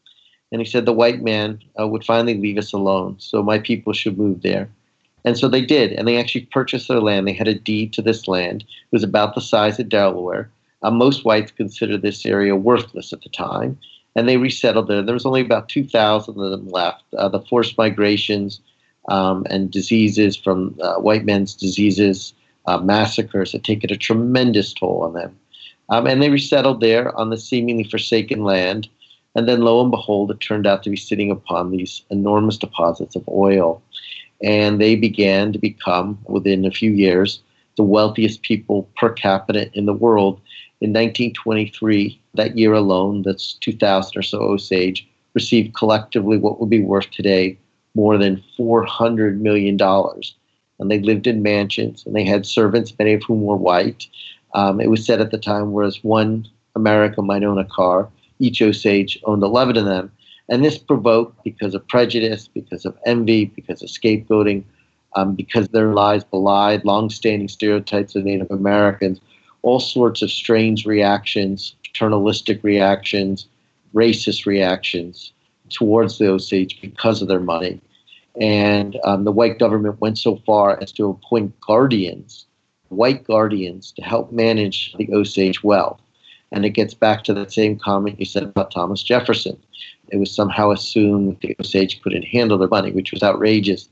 And 0.51 0.63
he 0.63 0.67
said 0.67 0.87
the 0.87 0.93
white 0.95 1.23
man 1.23 1.61
uh, 1.79 1.87
would 1.87 2.03
finally 2.03 2.39
leave 2.39 2.57
us 2.57 2.73
alone, 2.73 3.17
so 3.19 3.43
my 3.43 3.59
people 3.59 3.93
should 3.93 4.17
move 4.17 4.41
there. 4.41 4.71
And 5.27 5.37
so 5.37 5.47
they 5.47 5.65
did, 5.65 5.93
and 5.93 6.09
they 6.09 6.17
actually 6.17 6.47
purchased 6.47 6.89
their 6.89 7.01
land. 7.01 7.29
They 7.29 7.35
had 7.35 7.47
a 7.47 7.55
deed 7.55 7.93
to 7.93 8.03
this 8.03 8.27
land. 8.27 8.63
It 8.63 8.93
was 8.93 9.05
about 9.05 9.35
the 9.35 9.43
size 9.43 9.79
of 9.79 9.91
Delaware. 9.91 10.51
Uh, 10.83 10.91
most 10.91 11.27
whites 11.27 11.53
considered 11.53 12.01
this 12.01 12.25
area 12.25 12.57
worthless 12.57 13.13
at 13.13 13.21
the 13.21 13.29
time 13.29 13.79
and 14.15 14.29
they 14.29 14.37
resettled 14.37 14.89
there. 14.89 15.03
There 15.03 15.15
was 15.15 15.27
only 15.27 15.41
about 15.41 15.69
2,000 15.69 16.39
of 16.39 16.51
them 16.51 16.69
left. 16.69 17.05
Uh, 17.17 17.29
the 17.29 17.41
forced 17.41 17.79
migrations 17.79 18.61
um, 19.09 19.47
and 19.51 19.71
diseases 19.71 20.37
from 20.37 20.79
uh, 20.83 20.97
white 20.97 21.25
men's 21.25 21.55
diseases, 21.55 22.35
uh, 22.67 22.79
massacres 22.79 23.53
had 23.53 23.65
taken 23.65 23.91
a 23.91 23.97
tremendous 23.97 24.73
toll 24.73 25.03
on 25.03 25.15
them. 25.15 25.37
Um, 25.89 26.07
and 26.07 26.23
they 26.23 26.31
resettled 26.31 26.81
there 26.81 27.17
on 27.19 27.31
the 27.31 27.37
seemingly 27.37 27.85
forsaken 27.85 28.45
land. 28.45 28.89
And 29.35 29.49
then 29.49 29.63
lo 29.63 29.81
and 29.81 29.91
behold, 29.91 30.31
it 30.31 30.41
turned 30.41 30.67
out 30.67 30.83
to 30.83 30.91
be 30.91 30.97
sitting 30.97 31.31
upon 31.31 31.71
these 31.71 32.03
enormous 32.11 32.59
deposits 32.59 33.17
of 33.17 33.29
oil. 33.29 33.83
And 34.43 34.81
they 34.81 34.95
began 34.95 35.53
to 35.53 35.59
become, 35.59 36.19
within 36.25 36.65
a 36.65 36.71
few 36.71 36.91
years, 36.91 37.43
the 37.77 37.83
wealthiest 37.83 38.43
people 38.43 38.89
per 38.97 39.11
capita 39.11 39.71
in 39.73 39.87
the 39.87 39.93
world. 39.93 40.41
In 40.83 40.93
1923, 40.93 42.21
that 42.35 42.59
year 42.59 42.73
alone, 42.73 43.23
that's 43.23 43.53
2,000 43.55 44.19
or 44.19 44.23
so 44.23 44.41
Osage, 44.41 45.09
received 45.33 45.77
collectively 45.77 46.39
what 46.39 46.59
would 46.59 46.71
be 46.71 46.83
worth 46.83 47.09
today 47.13 47.57
more 47.95 48.19
than 48.19 48.43
$400 48.59 49.39
million. 49.39 49.79
And 49.81 50.91
they 50.91 50.99
lived 50.99 51.29
in 51.29 51.41
mansions 51.41 52.05
and 52.05 52.17
they 52.17 52.25
had 52.25 52.45
servants, 52.47 52.93
many 52.99 53.13
of 53.13 53.23
whom 53.23 53.43
were 53.43 53.57
white. 53.57 54.09
Um, 54.55 54.81
it 54.81 54.91
was 54.91 55.07
said 55.07 55.21
at 55.21 55.31
the 55.31 55.39
time, 55.39 55.71
whereas 55.71 56.03
one 56.03 56.49
America 56.75 57.23
might 57.23 57.45
own 57.45 57.59
a 57.59 57.65
car, 57.65 58.09
each 58.41 58.61
Osage 58.61 59.21
owned 59.23 59.45
11 59.45 59.77
of 59.77 59.85
them. 59.85 60.11
And 60.49 60.65
this 60.65 60.79
provoked, 60.79 61.45
because 61.45 61.77
of 61.77 61.87
prejudice, 61.87 62.49
because 62.49 62.85
of 62.85 62.99
envy, 63.07 63.45
because 63.45 63.85
of 63.85 63.89
scapegoating, 63.89 64.65
um, 65.15 65.37
because 65.37 65.69
their 65.69 65.95
lies 65.95 66.25
belied 66.25 66.85
long-standing 66.85 67.47
stereotypes 67.47 68.17
of 68.17 68.25
Native 68.25 68.51
Americans, 68.51 69.21
all 69.63 69.81
sorts 69.81 70.23
of 70.23 70.31
strange 70.31 70.87
reactions, 70.87 71.75
paternalistic 71.85 72.63
reactions, 72.63 73.47
racist 73.95 74.47
reactions 74.47 75.33
towards 75.71 76.19
the 76.19 76.29
Osage 76.29 76.81
because 76.81 77.23
of 77.23 77.29
their 77.29 77.41
money. 77.41 77.81
And 78.41 78.99
um, 79.05 79.25
the 79.25 79.33
white 79.33 79.59
government 79.59 80.01
went 80.01 80.19
so 80.19 80.37
far 80.47 80.81
as 80.83 80.93
to 80.93 81.09
appoint 81.09 81.59
guardians, 81.61 82.47
white 82.89 83.25
guardians, 83.25 83.93
to 83.93 84.03
help 84.03 84.33
manage 84.33 84.95
the 84.99 85.13
Osage 85.13 85.63
wealth. 85.63 86.01
And 86.51 86.65
it 86.65 86.71
gets 86.71 86.95
back 86.95 87.25
to 87.25 87.35
that 87.35 87.53
same 87.53 87.79
comment 87.79 88.19
you 88.19 88.27
said 88.27 88.43
about 88.43 88.71
Thomas 88.71 89.03
Jefferson. 89.03 89.57
It 90.09 90.19
was 90.19 90.35
somehow 90.35 90.71
assumed 90.71 91.39
the 91.41 91.57
Osage 91.61 92.03
couldn't 92.03 92.25
handle 92.25 92.59
their 92.59 92.69
money, 92.69 92.93
which 92.93 93.13
was 93.13 93.23
outrageous. 93.23 93.89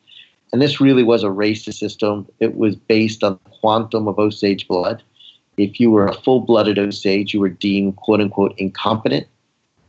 And 0.52 0.60
this 0.60 0.80
really 0.80 1.02
was 1.02 1.22
a 1.22 1.28
racist 1.28 1.78
system. 1.78 2.26
It 2.40 2.56
was 2.56 2.76
based 2.76 3.24
on 3.24 3.38
the 3.44 3.50
quantum 3.50 4.08
of 4.08 4.18
Osage 4.18 4.68
blood. 4.68 5.02
If 5.60 5.78
you 5.78 5.90
were 5.90 6.06
a 6.06 6.14
full 6.14 6.40
blooded 6.40 6.78
Osage, 6.78 7.34
you 7.34 7.40
were 7.40 7.50
deemed 7.50 7.96
quote 7.96 8.20
unquote 8.20 8.54
incompetent 8.56 9.26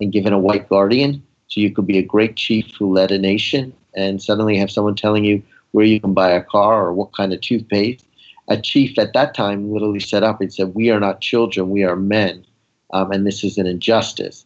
and 0.02 0.12
given 0.12 0.34
a 0.34 0.40
white 0.40 0.68
guardian. 0.68 1.24
So 1.48 1.62
you 1.62 1.72
could 1.72 1.88
be 1.88 1.98
a 1.98 2.04
great 2.04 2.36
chief 2.36 2.76
who 2.78 2.92
led 2.92 3.12
a 3.12 3.18
nation 3.18 3.74
and 3.96 4.22
suddenly 4.22 4.58
have 4.58 4.70
someone 4.70 4.96
telling 4.96 5.24
you 5.24 5.42
where 5.72 5.86
you 5.86 6.02
can 6.02 6.14
buy 6.14 6.30
a 6.30 6.44
car 6.44 6.86
or 6.86 6.94
what 6.94 7.14
kind 7.14 7.32
of 7.32 7.40
toothpaste. 7.40 8.06
A 8.50 8.60
chief 8.60 9.00
at 9.00 9.14
that 9.14 9.34
time 9.34 9.72
literally 9.72 10.02
set 10.02 10.24
up 10.24 10.42
and 10.42 10.54
said, 10.54 10.76
We 10.76 10.90
are 10.90 11.00
not 11.00 11.22
children, 11.22 11.70
we 11.70 11.84
are 11.84 11.96
men, 11.96 12.46
um, 12.92 13.12
and 13.12 13.26
this 13.26 13.44
is 13.44 13.58
an 13.58 13.66
injustice. 13.66 14.46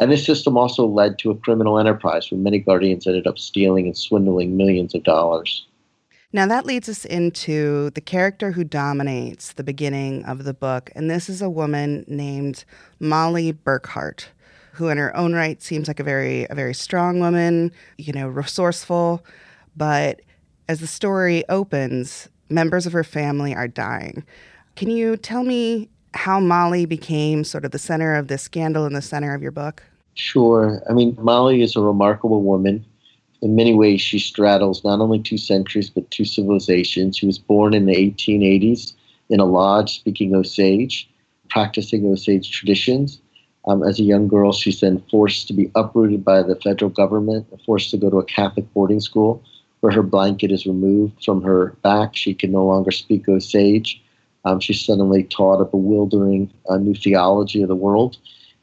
And 0.00 0.10
this 0.10 0.24
system 0.24 0.56
also 0.56 0.86
led 0.86 1.18
to 1.18 1.30
a 1.30 1.36
criminal 1.36 1.78
enterprise 1.78 2.30
where 2.30 2.40
many 2.40 2.58
guardians 2.58 3.06
ended 3.06 3.26
up 3.26 3.38
stealing 3.38 3.86
and 3.86 3.96
swindling 3.96 4.56
millions 4.56 4.94
of 4.94 5.02
dollars. 5.02 5.66
Now, 6.34 6.46
that 6.46 6.64
leads 6.64 6.88
us 6.88 7.04
into 7.04 7.90
the 7.90 8.00
character 8.00 8.52
who 8.52 8.64
dominates 8.64 9.52
the 9.52 9.64
beginning 9.64 10.24
of 10.24 10.44
the 10.44 10.54
book. 10.54 10.90
And 10.94 11.10
this 11.10 11.28
is 11.28 11.42
a 11.42 11.50
woman 11.50 12.04
named 12.08 12.64
Molly 12.98 13.52
Burkhart 13.52 14.26
who 14.72 14.88
in 14.88 14.98
her 14.98 15.14
own 15.16 15.34
right 15.34 15.62
seems 15.62 15.86
like 15.86 16.00
a 16.00 16.04
very 16.04 16.46
a 16.48 16.54
very 16.54 16.74
strong 16.74 17.20
woman, 17.20 17.70
you 17.98 18.12
know, 18.12 18.26
resourceful, 18.26 19.24
but 19.76 20.20
as 20.68 20.80
the 20.80 20.86
story 20.86 21.44
opens, 21.48 22.28
members 22.48 22.86
of 22.86 22.92
her 22.92 23.04
family 23.04 23.54
are 23.54 23.68
dying. 23.68 24.24
Can 24.76 24.90
you 24.90 25.16
tell 25.16 25.44
me 25.44 25.88
how 26.14 26.40
Molly 26.40 26.86
became 26.86 27.44
sort 27.44 27.64
of 27.64 27.70
the 27.70 27.78
center 27.78 28.14
of 28.14 28.28
this 28.28 28.42
scandal 28.42 28.86
in 28.86 28.92
the 28.92 29.02
center 29.02 29.34
of 29.34 29.42
your 29.42 29.50
book? 29.50 29.82
Sure. 30.14 30.82
I 30.88 30.92
mean, 30.92 31.16
Molly 31.20 31.62
is 31.62 31.76
a 31.76 31.80
remarkable 31.80 32.42
woman. 32.42 32.84
In 33.42 33.56
many 33.56 33.74
ways, 33.74 34.00
she 34.00 34.20
straddles 34.20 34.84
not 34.84 35.00
only 35.00 35.18
two 35.18 35.36
centuries, 35.36 35.90
but 35.90 36.08
two 36.12 36.24
civilizations. 36.24 37.16
She 37.16 37.26
was 37.26 37.40
born 37.40 37.74
in 37.74 37.86
the 37.86 37.94
1880s 37.94 38.94
in 39.30 39.40
a 39.40 39.44
lodge 39.44 39.98
speaking 39.98 40.32
Osage, 40.34 41.10
practicing 41.50 42.06
Osage 42.06 42.52
traditions. 42.52 43.20
Um, 43.66 43.82
as 43.82 43.98
a 43.98 44.04
young 44.04 44.28
girl, 44.28 44.52
she's 44.52 44.80
then 44.80 45.02
forced 45.10 45.48
to 45.48 45.52
be 45.52 45.70
uprooted 45.74 46.24
by 46.24 46.42
the 46.42 46.54
federal 46.56 46.90
government, 46.90 47.46
forced 47.66 47.90
to 47.90 47.96
go 47.96 48.10
to 48.10 48.18
a 48.18 48.24
Catholic 48.24 48.72
boarding 48.74 49.00
school 49.00 49.42
where 49.80 49.92
her 49.92 50.02
blanket 50.02 50.52
is 50.52 50.64
removed 50.64 51.24
from 51.24 51.42
her 51.42 51.76
back. 51.82 52.14
She 52.14 52.34
can 52.34 52.52
no 52.52 52.64
longer 52.64 52.92
speak 52.92 53.28
Osage. 53.28 54.00
Um, 54.44 54.60
she's 54.60 54.84
suddenly 54.84 55.24
taught 55.24 55.60
a 55.60 55.64
bewildering 55.64 56.52
uh, 56.68 56.76
new 56.76 56.94
theology 56.94 57.62
of 57.62 57.68
the 57.68 57.76
world. 57.76 58.18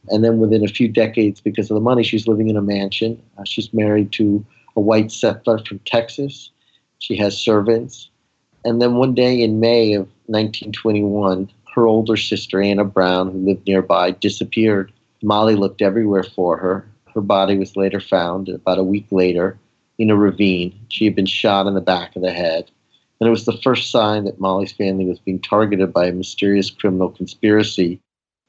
And 0.08 0.24
then 0.24 0.40
within 0.40 0.64
a 0.64 0.70
few 0.70 0.88
decades, 0.88 1.42
because 1.42 1.70
of 1.70 1.76
the 1.76 1.82
money, 1.82 2.04
she's 2.04 2.28
living 2.28 2.50
in 2.50 2.56
a 2.56 2.62
mansion. 2.62 3.22
Uh, 3.38 3.44
she's 3.44 3.74
married 3.74 4.14
to 4.14 4.46
a 4.76 4.82
white 4.82 5.12
settler 5.12 5.60
from 5.60 5.80
Texas. 5.80 6.52
She 7.00 7.16
has 7.18 7.38
servants. 7.38 8.10
And 8.66 8.82
then 8.82 8.96
one 8.96 9.14
day 9.14 9.42
in 9.42 9.60
May 9.60 9.94
of 9.94 10.08
1921, 10.28 11.50
her 11.76 11.88
older 11.88 12.18
sister, 12.18 12.62
Anna 12.62 12.84
Brown, 12.84 13.32
who 13.32 13.38
lived 13.40 13.68
nearby, 13.68 14.12
disappeared. 14.12 14.92
Molly 15.22 15.56
looked 15.56 15.82
everywhere 15.82 16.24
for 16.24 16.58
her. 16.58 16.88
Her 17.14 17.22
body 17.22 17.58
was 17.58 17.76
later 17.76 18.00
found 18.00 18.50
about 18.50 18.78
a 18.78 18.84
week 18.84 19.08
later 19.12 19.58
in 19.98 20.10
a 20.10 20.16
ravine. 20.16 20.78
She 20.90 21.06
had 21.06 21.16
been 21.16 21.26
shot 21.26 21.68
in 21.68 21.74
the 21.74 21.82
back 21.82 22.16
of 22.16 22.22
the 22.22 22.32
head. 22.32 22.70
And 23.20 23.28
it 23.28 23.32
was 23.32 23.46
the 23.46 23.60
first 23.62 23.92
sign 23.92 24.24
that 24.26 24.40
Molly's 24.40 24.72
family 24.72 25.06
was 25.06 25.20
being 25.20 25.42
targeted 25.42 25.92
by 25.92 26.08
a 26.08 26.14
mysterious 26.14 26.70
criminal 26.70 27.10
conspiracy. 27.10 28.00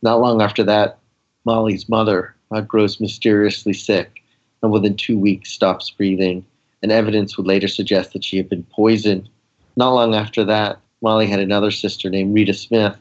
Not 0.03 0.21
long 0.21 0.43
after 0.43 0.63
that, 0.65 0.99
Molly's 1.45 1.89
mother 1.89 2.35
grows 2.67 3.01
mysteriously 3.01 3.73
sick 3.73 4.20
and 4.63 4.73
within 4.73 4.97
two 4.97 5.19
weeks 5.19 5.51
stops 5.51 5.91
breathing. 5.91 6.45
And 6.83 6.91
evidence 6.91 7.37
would 7.37 7.47
later 7.47 7.69
suggest 7.69 8.13
that 8.13 8.25
she 8.25 8.37
had 8.37 8.49
been 8.49 8.65
poisoned. 8.65 9.29
Not 9.77 9.91
long 9.91 10.15
after 10.15 10.45
that, 10.45 10.79
Molly 11.03 11.27
had 11.27 11.41
another 11.41 11.71
sister 11.71 12.09
named 12.09 12.35
Rita 12.35 12.55
Smith 12.55 12.97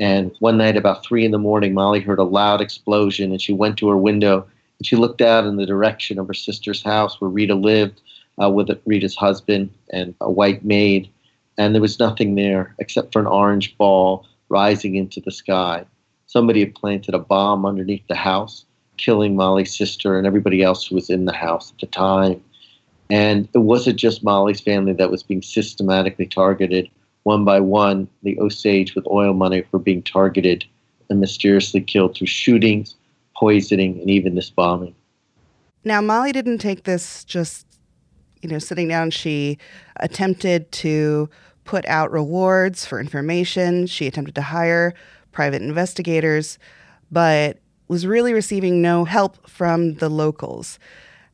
and 0.00 0.34
one 0.38 0.56
night, 0.56 0.78
about 0.78 1.04
three 1.04 1.26
in 1.26 1.30
the 1.30 1.38
morning, 1.38 1.74
Molly 1.74 2.00
heard 2.00 2.18
a 2.18 2.24
loud 2.24 2.62
explosion 2.62 3.30
and 3.30 3.40
she 3.40 3.52
went 3.52 3.76
to 3.76 3.88
her 3.90 3.98
window 3.98 4.46
and 4.78 4.86
she 4.86 4.96
looked 4.96 5.20
out 5.20 5.44
in 5.44 5.56
the 5.56 5.66
direction 5.66 6.18
of 6.18 6.26
her 6.26 6.34
sister's 6.34 6.82
house 6.82 7.20
where 7.20 7.28
Rita 7.28 7.54
lived 7.54 8.00
uh, 8.42 8.48
with 8.48 8.70
Rita's 8.86 9.14
husband 9.14 9.70
and 9.92 10.14
a 10.22 10.30
white 10.30 10.64
maid. 10.64 11.10
And 11.58 11.74
there 11.74 11.82
was 11.82 11.98
nothing 11.98 12.34
there 12.34 12.74
except 12.78 13.12
for 13.12 13.20
an 13.20 13.26
orange 13.26 13.76
ball 13.76 14.26
rising 14.48 14.96
into 14.96 15.20
the 15.20 15.30
sky. 15.30 15.84
Somebody 16.26 16.60
had 16.60 16.74
planted 16.74 17.14
a 17.14 17.18
bomb 17.18 17.66
underneath 17.66 18.06
the 18.08 18.14
house, 18.14 18.64
killing 19.00 19.34
Molly's 19.34 19.76
sister 19.76 20.16
and 20.18 20.26
everybody 20.26 20.62
else 20.62 20.86
who 20.86 20.94
was 20.94 21.10
in 21.10 21.24
the 21.24 21.32
house 21.32 21.72
at 21.72 21.80
the 21.80 21.86
time. 21.86 22.42
And 23.08 23.48
it 23.54 23.58
wasn't 23.58 23.98
just 23.98 24.22
Molly's 24.22 24.60
family 24.60 24.92
that 24.92 25.10
was 25.10 25.22
being 25.22 25.42
systematically 25.42 26.26
targeted 26.26 26.90
one 27.24 27.44
by 27.44 27.60
one, 27.60 28.08
the 28.22 28.38
Osage 28.40 28.94
with 28.94 29.06
oil 29.06 29.34
money 29.34 29.64
were 29.72 29.78
being 29.78 30.02
targeted 30.02 30.64
and 31.10 31.20
mysteriously 31.20 31.80
killed 31.80 32.16
through 32.16 32.28
shootings, 32.28 32.94
poisoning, 33.36 34.00
and 34.00 34.10
even 34.10 34.34
this 34.34 34.50
bombing. 34.50 34.94
Now, 35.84 36.00
Molly 36.00 36.32
didn't 36.32 36.58
take 36.58 36.84
this 36.84 37.24
just, 37.24 37.66
you 38.42 38.48
know, 38.48 38.58
sitting 38.58 38.88
down. 38.88 39.10
She 39.10 39.58
attempted 39.96 40.70
to 40.72 41.28
put 41.64 41.86
out 41.86 42.10
rewards 42.10 42.86
for 42.86 43.00
information. 43.00 43.86
She 43.86 44.06
attempted 44.06 44.34
to 44.36 44.42
hire 44.42 44.94
private 45.32 45.62
investigators, 45.62 46.58
but 47.10 47.58
was 47.90 48.06
really 48.06 48.32
receiving 48.32 48.80
no 48.80 49.04
help 49.04 49.50
from 49.50 49.94
the 49.94 50.08
locals. 50.08 50.78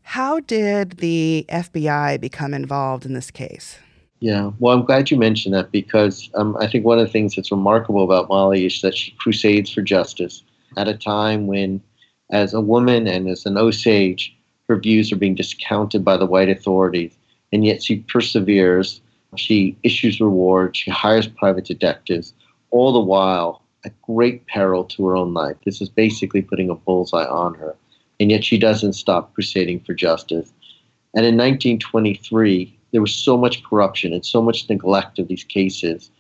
How 0.00 0.40
did 0.40 0.92
the 0.92 1.44
FBI 1.50 2.18
become 2.18 2.54
involved 2.54 3.04
in 3.04 3.12
this 3.12 3.30
case? 3.30 3.78
Yeah, 4.20 4.52
well, 4.58 4.74
I'm 4.74 4.86
glad 4.86 5.10
you 5.10 5.18
mentioned 5.18 5.54
that 5.54 5.70
because 5.70 6.30
um, 6.32 6.56
I 6.58 6.66
think 6.66 6.86
one 6.86 6.98
of 6.98 7.06
the 7.06 7.12
things 7.12 7.36
that's 7.36 7.50
remarkable 7.50 8.02
about 8.02 8.30
Molly 8.30 8.64
is 8.64 8.80
that 8.80 8.96
she 8.96 9.10
crusades 9.18 9.70
for 9.70 9.82
justice 9.82 10.42
at 10.78 10.88
a 10.88 10.96
time 10.96 11.46
when, 11.46 11.82
as 12.32 12.54
a 12.54 12.60
woman 12.62 13.06
and 13.06 13.28
as 13.28 13.44
an 13.44 13.58
Osage, 13.58 14.34
her 14.66 14.76
views 14.76 15.12
are 15.12 15.16
being 15.16 15.34
discounted 15.34 16.06
by 16.06 16.16
the 16.16 16.24
white 16.24 16.48
authorities, 16.48 17.14
and 17.52 17.66
yet 17.66 17.82
she 17.82 17.96
perseveres. 17.98 19.02
She 19.36 19.76
issues 19.82 20.22
rewards. 20.22 20.78
She 20.78 20.90
hires 20.90 21.26
private 21.28 21.66
detectives, 21.66 22.32
all 22.70 22.94
the 22.94 23.00
while 23.00 23.60
at 23.86 24.02
great 24.02 24.46
peril 24.46 24.84
to 24.84 25.06
her 25.06 25.16
own 25.16 25.32
life. 25.32 25.56
This 25.64 25.80
is 25.80 25.88
basically 25.88 26.42
putting 26.42 26.68
a 26.68 26.74
bullseye 26.74 27.24
on 27.24 27.54
her, 27.54 27.74
and 28.20 28.30
yet 28.30 28.44
she 28.44 28.58
doesn't 28.58 28.92
stop 28.92 29.32
crusading 29.34 29.80
for 29.80 29.94
justice. 29.94 30.52
And 31.14 31.24
in 31.24 31.36
1923, 31.36 32.78
there 32.92 33.00
was 33.00 33.14
so 33.14 33.38
much 33.38 33.62
corruption 33.64 34.12
and 34.12 34.26
so 34.26 34.42
much 34.42 34.68
neglect 34.68 35.18
of 35.18 35.28
these 35.28 35.44
cases. 35.44 36.10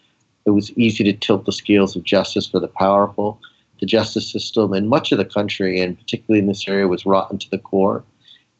It 0.46 0.50
was 0.50 0.72
easy 0.78 1.04
to 1.04 1.12
tilt 1.12 1.44
the 1.44 1.52
scales 1.52 1.94
of 1.96 2.04
justice 2.04 2.46
for 2.46 2.60
the 2.60 2.68
powerful. 2.68 3.38
The 3.80 3.86
justice 3.86 4.30
system 4.30 4.72
in 4.72 4.88
much 4.88 5.12
of 5.12 5.18
the 5.18 5.24
country, 5.24 5.80
and 5.80 5.98
particularly 5.98 6.38
in 6.38 6.46
this 6.46 6.66
area, 6.66 6.88
was 6.88 7.04
rotten 7.04 7.36
to 7.38 7.50
the 7.50 7.58
core. 7.58 8.02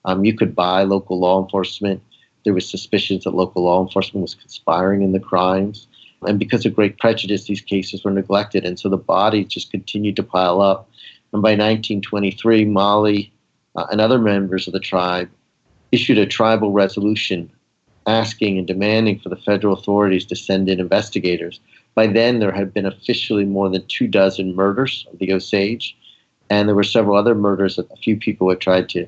Um, 0.05 0.25
you 0.25 0.35
could 0.35 0.55
buy 0.55 0.83
local 0.83 1.19
law 1.19 1.43
enforcement 1.43 2.03
there 2.47 2.55
was 2.55 2.71
suspicions 2.71 3.25
that 3.25 3.35
local 3.35 3.65
law 3.65 3.83
enforcement 3.83 4.23
was 4.23 4.37
conspiring 4.37 5.03
in 5.03 5.11
the 5.11 5.19
crimes. 5.19 5.89
And 6.27 6.39
because 6.39 6.67
of 6.67 6.75
great 6.75 6.99
prejudice, 6.99 7.45
these 7.45 7.61
cases 7.61 8.05
were 8.05 8.11
neglected. 8.11 8.65
And 8.65 8.79
so 8.79 8.89
the 8.89 8.97
bodies 8.97 9.47
just 9.47 9.71
continued 9.71 10.17
to 10.17 10.23
pile 10.23 10.61
up. 10.61 10.89
And 11.33 11.43
by 11.43 11.51
1923, 11.51 12.65
Molly 12.67 13.33
uh, 13.75 13.87
and 13.91 14.01
other 14.01 14.19
members 14.19 14.67
of 14.67 14.73
the 14.73 14.81
tribe 14.81 15.29
issued 15.93 16.19
a 16.19 16.27
tribal 16.27 16.73
resolution 16.73 17.51
asking 18.07 18.57
and 18.59 18.67
demanding 18.67 19.19
for 19.19 19.29
the 19.29 19.37
federal 19.37 19.77
authorities 19.77 20.25
to 20.27 20.37
send 20.37 20.69
in 20.69 20.81
investigators. 20.81 21.61
By 21.95 22.07
then, 22.07 22.39
there 22.39 22.53
had 22.53 22.73
been 22.73 22.87
officially 22.87 23.45
more 23.45 23.69
than 23.69 23.87
two 23.87 24.07
dozen 24.07 24.55
murders 24.55 25.07
of 25.13 25.19
the 25.19 25.33
Osage, 25.33 25.97
and 26.49 26.69
there 26.69 26.77
were 26.77 26.85
several 26.85 27.17
other 27.17 27.35
murders 27.35 27.77
that 27.77 27.91
a 27.91 27.97
few 27.97 28.17
people 28.17 28.49
had 28.49 28.61
tried 28.61 28.89
to 28.91 29.07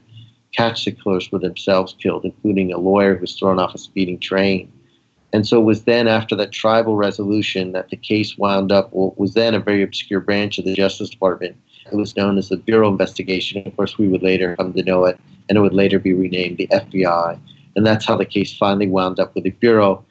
catch 0.52 0.84
the 0.84 0.92
killers 0.92 1.30
were 1.30 1.38
themselves 1.38 1.94
killed, 2.00 2.24
including 2.24 2.72
a 2.72 2.78
lawyer 2.78 3.14
who 3.14 3.20
was 3.20 3.38
thrown 3.38 3.58
off 3.58 3.74
a 3.74 3.78
speeding 3.78 4.18
train. 4.18 4.72
And 5.32 5.46
so 5.46 5.60
it 5.60 5.64
was 5.64 5.84
then 5.84 6.08
after 6.08 6.34
that 6.36 6.52
tribal 6.52 6.96
resolution 6.96 7.72
that 7.72 7.90
the 7.90 7.96
case 7.96 8.38
wound 8.38 8.72
up, 8.72 8.92
what 8.92 9.18
was 9.18 9.34
then 9.34 9.54
a 9.54 9.60
very 9.60 9.82
obscure 9.82 10.20
branch 10.20 10.58
of 10.58 10.64
the 10.64 10.74
Justice 10.74 11.10
Department. 11.10 11.56
It 11.90 11.96
was 11.96 12.16
known 12.16 12.38
as 12.38 12.48
the 12.48 12.56
Bureau 12.56 12.88
investigation. 12.88 13.66
Of 13.66 13.76
course, 13.76 13.98
we 13.98 14.08
would 14.08 14.22
later 14.22 14.56
come 14.56 14.72
to 14.72 14.82
know 14.82 15.04
it, 15.04 15.18
and 15.48 15.58
it 15.58 15.60
would 15.60 15.74
later 15.74 15.98
be 15.98 16.12
renamed 16.12 16.58
the 16.58 16.68
FBI. 16.68 17.38
And 17.76 17.86
that's 17.86 18.06
how 18.06 18.16
the 18.16 18.24
case 18.24 18.56
finally 18.56 18.88
wound 18.88 19.20
up 19.20 19.34
with 19.34 19.44
the 19.44 19.50
Bureau. 19.50 20.04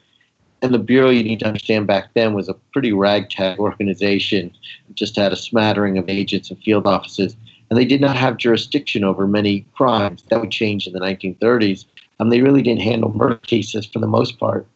And 0.62 0.74
the 0.74 0.78
Bureau, 0.78 1.10
you 1.10 1.22
need 1.22 1.40
to 1.40 1.46
understand 1.46 1.86
back 1.86 2.14
then, 2.14 2.34
was 2.34 2.48
a 2.48 2.54
pretty 2.72 2.92
ragtag 2.92 3.58
organization. 3.58 4.52
It 4.88 4.94
just 4.94 5.16
had 5.16 5.32
a 5.32 5.36
smattering 5.36 5.98
of 5.98 6.08
agents 6.08 6.50
and 6.50 6.58
field 6.62 6.86
offices. 6.86 7.36
And 7.70 7.78
they 7.78 7.84
did 7.84 8.00
not 8.00 8.16
have 8.16 8.38
jurisdiction 8.38 9.04
over 9.04 9.26
many 9.26 9.66
crimes. 9.74 10.22
That 10.30 10.40
would 10.40 10.50
change 10.50 10.86
in 10.86 10.92
the 10.92 11.00
1930s. 11.00 11.84
Um, 12.18 12.30
they 12.30 12.40
really 12.40 12.62
didn't 12.62 12.82
handle 12.82 13.12
murder 13.12 13.36
cases 13.36 13.86
for 13.86 13.98
the 13.98 14.06
most 14.06 14.38
part. 14.38 14.66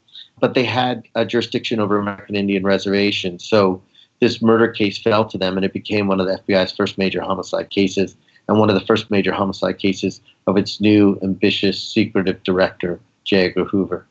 But 0.42 0.52
they 0.52 0.64
had 0.64 1.04
a 1.14 1.24
jurisdiction 1.24 1.80
over 1.80 1.98
American 1.98 2.36
Indian 2.36 2.64
reservations. 2.64 3.48
So 3.48 3.80
this 4.20 4.42
murder 4.42 4.68
case 4.68 4.98
fell 4.98 5.24
to 5.24 5.38
them, 5.38 5.56
and 5.56 5.64
it 5.64 5.72
became 5.72 6.08
one 6.08 6.20
of 6.20 6.26
the 6.26 6.38
FBI's 6.46 6.72
first 6.72 6.98
major 6.98 7.22
homicide 7.22 7.70
cases 7.70 8.14
and 8.48 8.58
one 8.58 8.68
of 8.68 8.74
the 8.74 8.84
first 8.84 9.10
major 9.10 9.32
homicide 9.32 9.78
cases 9.78 10.20
of 10.46 10.56
its 10.56 10.80
new, 10.80 11.18
ambitious, 11.22 11.82
secretive 11.82 12.42
director, 12.42 13.00
J. 13.24 13.46
Edgar 13.46 13.64
Hoover. 13.64 14.06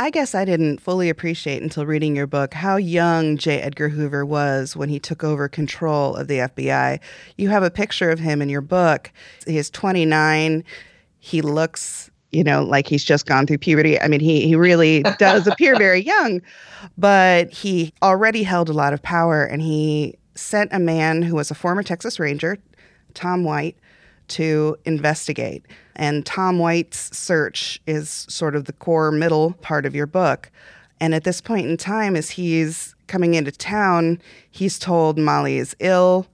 I 0.00 0.10
guess 0.10 0.32
I 0.32 0.44
didn't 0.44 0.78
fully 0.80 1.08
appreciate 1.08 1.60
until 1.60 1.84
reading 1.84 2.14
your 2.14 2.28
book 2.28 2.54
how 2.54 2.76
young 2.76 3.36
J. 3.36 3.60
Edgar 3.60 3.88
Hoover 3.88 4.24
was 4.24 4.76
when 4.76 4.88
he 4.88 5.00
took 5.00 5.24
over 5.24 5.48
control 5.48 6.14
of 6.14 6.28
the 6.28 6.38
FBI. 6.38 7.00
You 7.36 7.48
have 7.48 7.64
a 7.64 7.70
picture 7.70 8.10
of 8.10 8.20
him 8.20 8.40
in 8.40 8.48
your 8.48 8.60
book. 8.60 9.10
He 9.44 9.58
is 9.58 9.70
29. 9.70 10.62
He 11.18 11.42
looks, 11.42 12.10
you 12.32 12.44
know, 12.44 12.62
like 12.62 12.86
he's 12.86 13.04
just 13.04 13.26
gone 13.26 13.46
through 13.46 13.58
puberty. 13.58 14.00
I 14.00 14.08
mean, 14.08 14.20
he, 14.20 14.46
he 14.46 14.54
really 14.54 15.02
does 15.18 15.46
appear 15.46 15.76
very 15.76 16.00
young, 16.00 16.42
but 16.96 17.50
he 17.52 17.92
already 18.02 18.42
held 18.42 18.68
a 18.68 18.74
lot 18.74 18.92
of 18.92 19.02
power 19.02 19.44
and 19.44 19.62
he 19.62 20.18
sent 20.34 20.72
a 20.72 20.78
man 20.78 21.22
who 21.22 21.34
was 21.34 21.50
a 21.50 21.54
former 21.54 21.82
Texas 21.82 22.20
Ranger, 22.20 22.58
Tom 23.14 23.44
White, 23.44 23.76
to 24.28 24.76
investigate. 24.84 25.64
And 25.96 26.24
Tom 26.24 26.58
White's 26.58 27.16
search 27.16 27.80
is 27.86 28.26
sort 28.28 28.54
of 28.54 28.66
the 28.66 28.72
core 28.74 29.10
middle 29.10 29.54
part 29.54 29.86
of 29.86 29.94
your 29.94 30.06
book. 30.06 30.50
And 31.00 31.14
at 31.14 31.24
this 31.24 31.40
point 31.40 31.66
in 31.66 31.76
time, 31.76 32.14
as 32.14 32.30
he's 32.30 32.94
coming 33.06 33.34
into 33.34 33.50
town, 33.50 34.20
he's 34.50 34.78
told 34.78 35.18
Molly 35.18 35.58
is 35.58 35.74
ill 35.80 36.26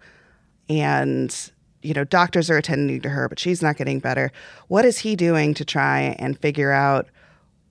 and 0.69 1.51
you 1.85 1.95
know 1.95 2.05
doctors 2.05 2.51
are 2.51 2.57
attending 2.57 3.01
to 3.01 3.09
her 3.09 3.29
but 3.29 3.39
she's 3.39 3.63
not 3.63 3.77
getting 3.77 3.99
better 3.99 4.33
what 4.69 4.85
is 4.85 4.99
he 4.99 5.15
doing 5.17 5.55
to 5.55 5.65
try 5.65 6.17
and 6.19 6.39
figure 6.39 6.73
out 6.73 7.09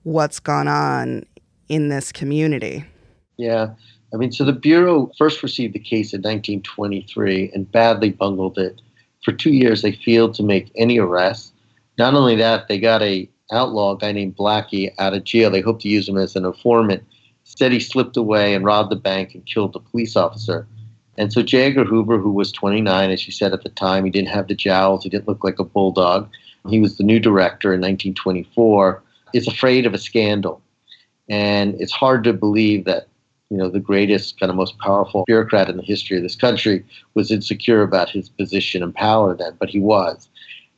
what's 0.02 0.40
gone 0.40 0.68
on 0.68 1.24
in 1.68 1.88
this 1.88 2.12
community 2.12 2.84
yeah 3.36 3.68
i 4.12 4.16
mean 4.16 4.30
so 4.30 4.44
the 4.44 4.52
bureau 4.52 5.10
first 5.18 5.42
received 5.42 5.74
the 5.74 5.78
case 5.78 6.12
in 6.12 6.20
1923 6.20 7.50
and 7.54 7.70
badly 7.72 8.10
bungled 8.10 8.58
it 8.58 8.80
for 9.24 9.32
two 9.32 9.52
years, 9.52 9.82
they 9.82 9.92
failed 9.92 10.34
to 10.34 10.42
make 10.42 10.70
any 10.76 10.98
arrests. 10.98 11.52
Not 11.98 12.14
only 12.14 12.36
that, 12.36 12.68
they 12.68 12.78
got 12.78 13.02
a 13.02 13.28
outlaw 13.50 13.92
a 13.92 13.98
guy 13.98 14.12
named 14.12 14.36
Blackie 14.36 14.92
out 14.98 15.14
of 15.14 15.24
jail. 15.24 15.50
They 15.50 15.60
hoped 15.60 15.82
to 15.82 15.88
use 15.88 16.08
him 16.08 16.18
as 16.18 16.36
an 16.36 16.44
informant. 16.44 17.02
Instead, 17.44 17.72
he 17.72 17.80
slipped 17.80 18.16
away 18.16 18.54
and 18.54 18.64
robbed 18.64 18.90
the 18.90 18.96
bank 18.96 19.34
and 19.34 19.44
killed 19.46 19.74
a 19.76 19.80
police 19.80 20.16
officer. 20.16 20.66
And 21.16 21.32
so 21.32 21.42
J. 21.42 21.66
Edgar 21.66 21.84
Hoover, 21.84 22.18
who 22.18 22.30
was 22.30 22.50
29, 22.52 23.10
as 23.10 23.26
you 23.26 23.32
said 23.32 23.52
at 23.52 23.62
the 23.62 23.68
time, 23.70 24.04
he 24.04 24.10
didn't 24.10 24.28
have 24.28 24.48
the 24.48 24.54
jowls, 24.54 25.04
he 25.04 25.08
didn't 25.08 25.28
look 25.28 25.44
like 25.44 25.58
a 25.58 25.64
bulldog. 25.64 26.28
He 26.68 26.80
was 26.80 26.96
the 26.96 27.04
new 27.04 27.20
director 27.20 27.74
in 27.74 27.80
1924. 27.80 29.02
Is 29.32 29.48
afraid 29.48 29.84
of 29.84 29.94
a 29.94 29.98
scandal, 29.98 30.62
and 31.28 31.74
it's 31.80 31.92
hard 31.92 32.22
to 32.22 32.32
believe 32.32 32.84
that 32.84 33.08
you 33.50 33.56
know, 33.56 33.68
the 33.68 33.80
greatest, 33.80 34.40
kind 34.40 34.50
of 34.50 34.56
most 34.56 34.78
powerful 34.78 35.24
bureaucrat 35.26 35.68
in 35.68 35.76
the 35.76 35.82
history 35.82 36.16
of 36.16 36.22
this 36.22 36.36
country, 36.36 36.84
was 37.14 37.30
insecure 37.30 37.82
about 37.82 38.10
his 38.10 38.28
position 38.28 38.82
and 38.82 38.94
power 38.94 39.34
then, 39.34 39.54
but 39.60 39.68
he 39.68 39.78
was. 39.78 40.28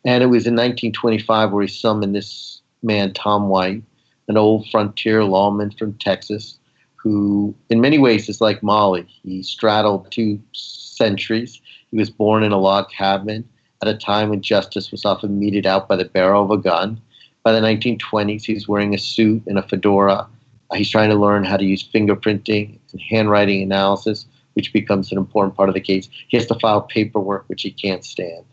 And 0.05 0.23
it 0.23 0.27
was 0.27 0.47
in 0.47 0.55
1925 0.55 1.53
where 1.53 1.63
he 1.63 1.69
summoned 1.69 2.15
this 2.15 2.61
man, 2.83 3.13
Tom 3.13 3.49
White, 3.49 3.83
an 4.29 4.37
old 4.37 4.69
frontier 4.71 5.25
lawman 5.25 5.71
from 5.71 5.95
Texas, 5.95 6.59
who 7.07 7.55
in 7.71 7.81
many 7.81 7.99
ways 7.99 8.29
is 8.29 8.41
like 8.41 8.63
Molly. 8.63 9.07
He 9.23 9.43
straddled 9.43 10.11
two 10.11 10.41
centuries. 10.53 11.61
He 11.91 11.97
was 11.97 12.11
born 12.11 12.43
in 12.43 12.51
a 12.51 12.59
log 12.59 12.91
cabin 12.91 13.49
at 13.81 13.89
a 13.89 13.97
time 13.97 14.31
when 14.31 14.43
justice 14.43 14.91
was 14.91 15.05
often 15.05 15.39
meted 15.39 15.67
out 15.67 15.87
by 15.87 15.97
the 15.97 16.05
barrel 16.05 16.43
of 16.43 16.51
a 16.51 16.57
gun. 16.57 17.01
By 17.45 17.53
the 17.53 17.61
1920s, 17.61 18.43
he's 18.43 18.67
wearing 18.67 18.93
a 18.93 18.99
suit 18.99 19.45
and 19.47 19.57
a 19.57 19.63
fedora 19.63 20.27
He's 20.75 20.91
trying 20.91 21.11
to 21.11 21.17
learn 21.17 21.45
how 21.45 21.57
to 21.57 21.65
use 21.65 21.87
fingerprinting 21.87 22.79
and 22.91 23.01
handwriting 23.01 23.63
analysis, 23.63 24.27
which 24.55 24.73
becomes 24.73 25.13
an 25.13 25.19
important 25.19 25.57
part 25.57 25.69
of 25.69 25.75
the 25.75 25.81
case. 25.81 26.09
He 26.29 26.37
has 26.37 26.47
to 26.47 26.59
file 26.59 26.83
paperwork, 26.83 27.45
which 27.49 27.63
he 27.63 27.71
can't 27.71 28.05
stand. 28.05 28.45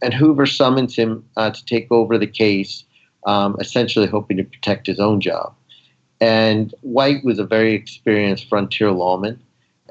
And 0.00 0.14
Hoover 0.14 0.46
summons 0.46 0.96
him 0.96 1.24
uh, 1.36 1.50
to 1.50 1.64
take 1.66 1.90
over 1.90 2.16
the 2.16 2.26
case, 2.26 2.84
um, 3.26 3.56
essentially 3.60 4.06
hoping 4.06 4.38
to 4.38 4.44
protect 4.44 4.86
his 4.86 5.00
own 5.00 5.20
job. 5.20 5.54
And 6.20 6.74
White 6.80 7.24
was 7.24 7.38
a 7.38 7.44
very 7.44 7.74
experienced 7.74 8.48
frontier 8.48 8.90
lawman, 8.90 9.40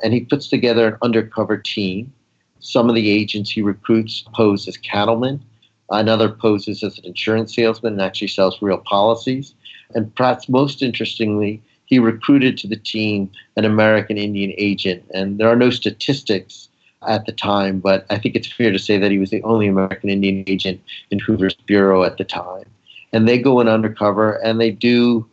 and 0.04 0.14
he 0.14 0.22
puts 0.22 0.48
together 0.48 0.88
an 0.88 0.98
undercover 1.02 1.58
team. 1.58 2.12
Some 2.60 2.90
of 2.90 2.96
the 2.96 3.10
agents 3.10 3.50
he 3.50 3.62
recruits 3.62 4.24
pose 4.34 4.68
as 4.68 4.78
cattlemen, 4.78 5.42
another 5.90 6.30
poses 6.30 6.84
as 6.84 6.98
an 6.98 7.06
insurance 7.06 7.56
salesman 7.56 7.94
and 7.94 8.02
actually 8.02 8.28
sells 8.28 8.62
real 8.62 8.80
policies. 8.80 9.54
And 9.96 10.14
perhaps 10.16 10.50
most 10.50 10.82
interestingly, 10.82 11.62
he 11.86 12.00
recruited 12.00 12.58
to 12.58 12.68
the 12.68 12.76
team 12.76 13.32
an 13.56 13.64
American 13.64 14.18
Indian 14.18 14.54
agent. 14.58 15.04
And 15.14 15.38
there 15.38 15.48
are 15.48 15.56
no 15.56 15.70
statistics 15.70 16.68
at 17.08 17.26
the 17.26 17.32
time, 17.32 17.80
but 17.80 18.06
I 18.10 18.18
think 18.18 18.36
it's 18.36 18.52
fair 18.52 18.72
to 18.72 18.80
say 18.80 18.98
that 18.98 19.12
he 19.12 19.18
was 19.18 19.30
the 19.30 19.44
only 19.44 19.68
American 19.68 20.10
Indian 20.10 20.44
agent 20.48 20.82
in 21.10 21.20
Hoover's 21.20 21.54
bureau 21.54 22.04
at 22.04 22.18
the 22.18 22.26
time. 22.26 22.66
And 23.14 23.28
they 23.28 23.38
go 23.38 23.62
in 23.62 23.70
undercover 23.70 24.34
and 24.44 24.60
they 24.60 24.72
do, 24.72 25.26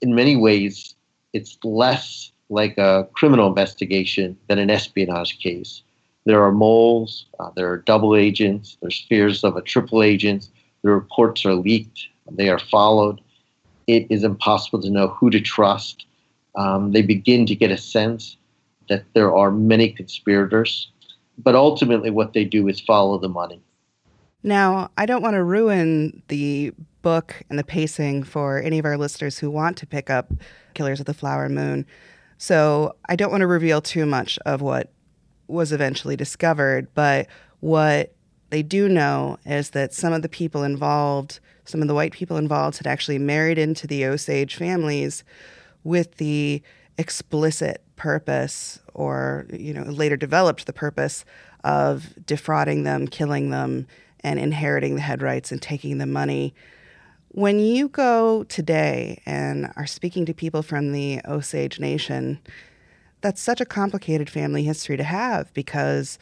in 0.00 0.14
many 0.14 0.36
ways, 0.36 0.94
it's 1.32 1.58
less 1.64 2.30
like 2.48 2.78
a 2.78 3.08
criminal 3.12 3.48
investigation 3.48 4.36
than 4.48 4.58
an 4.58 4.70
espionage 4.70 5.38
case. 5.38 5.82
There 6.24 6.42
are 6.42 6.52
moles, 6.52 7.26
uh, 7.38 7.50
there 7.56 7.70
are 7.70 7.78
double 7.78 8.16
agents, 8.16 8.76
there's 8.80 9.04
fears 9.08 9.44
of 9.44 9.56
a 9.56 9.62
triple 9.62 10.02
agent, 10.02 10.48
the 10.82 10.90
reports 10.90 11.44
are 11.44 11.54
leaked, 11.54 12.08
they 12.30 12.48
are 12.48 12.58
followed 12.58 13.20
it 13.86 14.06
is 14.10 14.24
impossible 14.24 14.80
to 14.82 14.90
know 14.90 15.08
who 15.08 15.30
to 15.30 15.40
trust. 15.40 16.06
Um, 16.56 16.92
they 16.92 17.02
begin 17.02 17.46
to 17.46 17.54
get 17.54 17.70
a 17.70 17.76
sense 17.76 18.36
that 18.88 19.04
there 19.14 19.34
are 19.34 19.50
many 19.50 19.90
conspirators, 19.90 20.90
but 21.38 21.54
ultimately, 21.54 22.10
what 22.10 22.32
they 22.32 22.44
do 22.44 22.68
is 22.68 22.80
follow 22.80 23.18
the 23.18 23.28
money. 23.28 23.60
Now, 24.46 24.92
I 24.96 25.06
don't 25.06 25.22
want 25.22 25.34
to 25.34 25.42
ruin 25.42 26.22
the 26.28 26.72
book 27.02 27.42
and 27.50 27.58
the 27.58 27.64
pacing 27.64 28.22
for 28.22 28.62
any 28.62 28.78
of 28.78 28.84
our 28.84 28.96
listeners 28.96 29.38
who 29.38 29.50
want 29.50 29.76
to 29.78 29.86
pick 29.86 30.08
up 30.08 30.32
Killers 30.74 31.00
of 31.00 31.06
the 31.06 31.14
Flower 31.14 31.48
Moon. 31.48 31.84
So 32.38 32.94
I 33.08 33.16
don't 33.16 33.32
want 33.32 33.40
to 33.40 33.48
reveal 33.48 33.82
too 33.82 34.06
much 34.06 34.38
of 34.46 34.62
what 34.62 34.92
was 35.48 35.72
eventually 35.72 36.14
discovered, 36.14 36.86
but 36.94 37.26
what 37.58 38.14
they 38.50 38.62
do 38.62 38.88
know 38.88 39.38
is 39.44 39.70
that 39.70 39.92
some 39.92 40.12
of 40.12 40.22
the 40.22 40.28
people 40.28 40.62
involved 40.62 41.40
some 41.64 41.82
of 41.82 41.88
the 41.88 41.94
white 41.94 42.12
people 42.12 42.36
involved 42.36 42.78
had 42.78 42.86
actually 42.86 43.18
married 43.18 43.58
into 43.58 43.88
the 43.88 44.06
Osage 44.06 44.54
families 44.54 45.24
with 45.82 46.16
the 46.18 46.62
explicit 46.96 47.82
purpose, 47.96 48.78
or 48.94 49.46
you 49.52 49.74
know, 49.74 49.82
later 49.82 50.16
developed 50.16 50.66
the 50.66 50.72
purpose 50.72 51.24
of 51.64 52.14
defrauding 52.24 52.84
them, 52.84 53.08
killing 53.08 53.50
them, 53.50 53.88
and 54.26 54.40
inheriting 54.40 54.96
the 54.96 55.00
head 55.00 55.22
rights 55.22 55.52
and 55.52 55.62
taking 55.62 55.98
the 55.98 56.06
money. 56.06 56.52
When 57.28 57.60
you 57.60 57.88
go 57.88 58.42
today 58.42 59.22
and 59.24 59.72
are 59.76 59.86
speaking 59.86 60.26
to 60.26 60.34
people 60.34 60.62
from 60.62 60.90
the 60.90 61.20
Osage 61.28 61.78
Nation, 61.78 62.40
that's 63.20 63.40
such 63.40 63.60
a 63.60 63.64
complicated 63.64 64.28
family 64.28 64.64
history 64.64 64.96
to 64.96 65.04
have 65.04 65.54
because, 65.54 66.18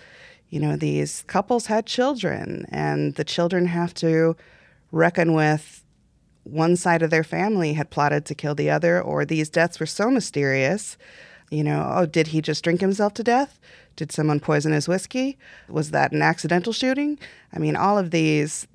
you 0.50 0.60
know, 0.60 0.76
these 0.76 1.24
couples 1.28 1.64
had 1.64 1.86
children 1.86 2.66
and 2.68 3.14
the 3.14 3.24
children 3.24 3.64
have 3.66 3.94
to 3.94 4.36
reckon 4.92 5.32
with 5.32 5.82
one 6.42 6.76
side 6.76 7.00
of 7.00 7.08
their 7.08 7.24
family 7.24 7.72
had 7.72 7.88
plotted 7.88 8.26
to 8.26 8.34
kill 8.34 8.54
the 8.54 8.68
other, 8.68 9.00
or 9.00 9.24
these 9.24 9.48
deaths 9.48 9.80
were 9.80 9.86
so 9.86 10.10
mysterious. 10.10 10.98
You 11.50 11.62
know, 11.62 11.92
oh, 11.94 12.06
did 12.06 12.28
he 12.28 12.40
just 12.40 12.64
drink 12.64 12.80
himself 12.80 13.14
to 13.14 13.22
death? 13.22 13.60
Did 13.96 14.10
someone 14.10 14.40
poison 14.40 14.72
his 14.72 14.88
whiskey? 14.88 15.38
Was 15.68 15.90
that 15.92 16.12
an 16.12 16.22
accidental 16.22 16.72
shooting? 16.72 17.18
I 17.52 17.58
mean, 17.58 17.76
all 17.76 17.96
of 17.98 18.10
these 18.10 18.66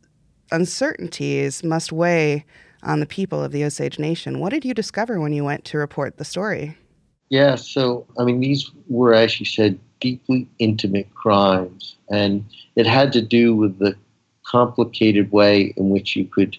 uncertainties 0.52 1.64
must 1.64 1.92
weigh 1.92 2.46
on 2.84 3.00
the 3.00 3.06
people 3.06 3.44
of 3.44 3.52
the 3.52 3.64
Osage 3.64 4.00
Nation. 4.00 4.40
What 4.40 4.52
did 4.52 4.64
you 4.64 4.74
discover 4.74 5.20
when 5.20 5.34
you 5.34 5.44
went 5.44 5.66
to 5.66 5.78
report 5.78 6.18
the 6.18 6.26
story? 6.26 6.78
Yeah, 7.30 7.56
so, 7.56 8.08
I 8.18 8.24
mean, 8.24 8.40
these 8.40 8.72
were, 8.88 9.14
as 9.14 9.40
you 9.40 9.46
said, 9.46 9.78
deeply 10.00 10.48
intimate 10.60 11.14
crimes. 11.14 11.98
And 12.10 12.46
it 12.76 12.88
had 12.88 13.12
to 13.14 13.22
do 13.22 13.56
with 13.56 13.78
the 13.80 13.96
complicated 14.46 15.32
way 15.32 15.74
in 15.78 15.90
which 15.90 16.16
you 16.16 16.26
could 16.26 16.58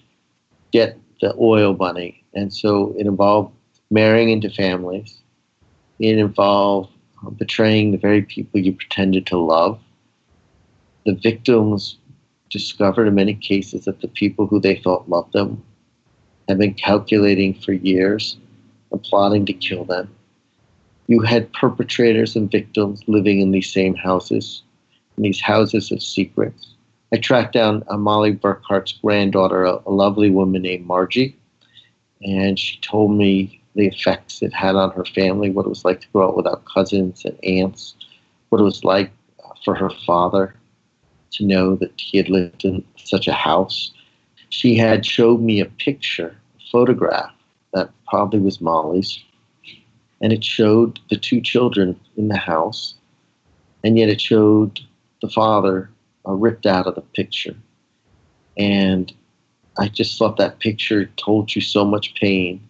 get 0.71 0.97
the 1.19 1.35
oil 1.39 1.73
money. 1.73 2.23
And 2.33 2.53
so 2.53 2.95
it 2.97 3.05
involved 3.05 3.53
marrying 3.89 4.29
into 4.29 4.49
families, 4.49 5.19
it 6.01 6.17
involved 6.17 6.91
uh, 7.25 7.29
betraying 7.29 7.91
the 7.91 7.97
very 7.97 8.23
people 8.23 8.59
you 8.59 8.73
pretended 8.73 9.25
to 9.27 9.37
love. 9.37 9.79
The 11.05 11.13
victims 11.13 11.97
discovered 12.49 13.07
in 13.07 13.15
many 13.15 13.35
cases 13.35 13.85
that 13.85 14.01
the 14.01 14.07
people 14.07 14.47
who 14.47 14.59
they 14.59 14.75
thought 14.75 15.09
loved 15.09 15.33
them 15.33 15.63
had 16.47 16.57
been 16.57 16.73
calculating 16.73 17.53
for 17.53 17.71
years 17.71 18.37
and 18.91 19.01
plotting 19.03 19.45
to 19.45 19.53
kill 19.53 19.85
them. 19.85 20.13
You 21.07 21.21
had 21.21 21.53
perpetrators 21.53 22.35
and 22.35 22.51
victims 22.51 23.03
living 23.07 23.39
in 23.39 23.51
these 23.51 23.71
same 23.71 23.95
houses, 23.95 24.63
in 25.17 25.23
these 25.23 25.39
houses 25.39 25.91
of 25.91 26.01
secrets. 26.01 26.73
I 27.13 27.17
tracked 27.17 27.53
down 27.53 27.83
uh, 27.89 27.97
Molly 27.97 28.31
Burkhart's 28.31 28.93
granddaughter, 28.93 29.65
a, 29.65 29.79
a 29.85 29.91
lovely 29.91 30.29
woman 30.29 30.63
named 30.63 30.85
Margie, 30.85 31.37
and 32.23 32.57
she 32.57 32.79
told 32.79 33.11
me 33.11 33.60
the 33.75 33.87
effects 33.87 34.41
it 34.41 34.53
had 34.53 34.75
on 34.75 34.91
her 34.91 35.05
family, 35.05 35.49
what 35.49 35.65
it 35.65 35.69
was 35.69 35.85
like 35.85 36.01
to 36.01 36.07
grow 36.09 36.29
up 36.29 36.35
without 36.35 36.65
cousins 36.65 37.23
and 37.25 37.37
aunts, 37.43 37.95
what 38.49 38.59
it 38.59 38.65
was 38.65 38.83
like 38.83 39.11
for 39.63 39.75
her 39.75 39.91
father 40.05 40.55
to 41.31 41.45
know 41.45 41.75
that 41.75 41.93
he 41.97 42.17
had 42.17 42.29
lived 42.29 42.65
in 42.65 42.83
such 42.97 43.27
a 43.27 43.33
house. 43.33 43.91
She 44.49 44.75
had 44.75 45.05
showed 45.05 45.41
me 45.41 45.59
a 45.59 45.65
picture, 45.65 46.35
a 46.59 46.71
photograph 46.71 47.31
that 47.73 47.89
probably 48.07 48.39
was 48.39 48.59
Molly's, 48.59 49.23
and 50.21 50.33
it 50.33 50.43
showed 50.43 50.99
the 51.09 51.17
two 51.17 51.41
children 51.41 51.99
in 52.17 52.27
the 52.27 52.37
house, 52.37 52.95
and 53.83 53.97
yet 53.97 54.09
it 54.09 54.19
showed 54.19 54.79
the 55.21 55.29
father 55.29 55.89
uh, 56.27 56.33
ripped 56.33 56.65
out 56.65 56.87
of 56.87 56.95
the 56.95 57.01
picture. 57.01 57.55
And 58.57 59.11
I 59.77 59.87
just 59.87 60.19
thought 60.19 60.37
that 60.37 60.59
picture 60.59 61.05
told 61.15 61.55
you 61.55 61.61
so 61.61 61.85
much 61.85 62.13
pain. 62.15 62.61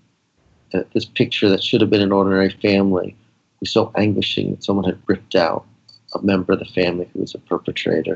That 0.72 0.92
this 0.94 1.06
picture 1.06 1.50
that 1.50 1.64
should 1.64 1.82
have 1.82 1.90
been 1.90 2.02
an 2.02 2.12
ordinary 2.12 2.50
family 2.50 3.16
was 3.60 3.72
so 3.72 3.92
anguishing 3.96 4.52
that 4.52 4.64
someone 4.64 4.86
had 4.86 5.02
ripped 5.08 5.36
out 5.36 5.66
a 6.14 6.22
member 6.22 6.54
of 6.54 6.60
the 6.60 6.66
family 6.66 7.10
who 7.14 7.20
was 7.20 7.36
a 7.36 7.40
perpetrator. 7.40 8.16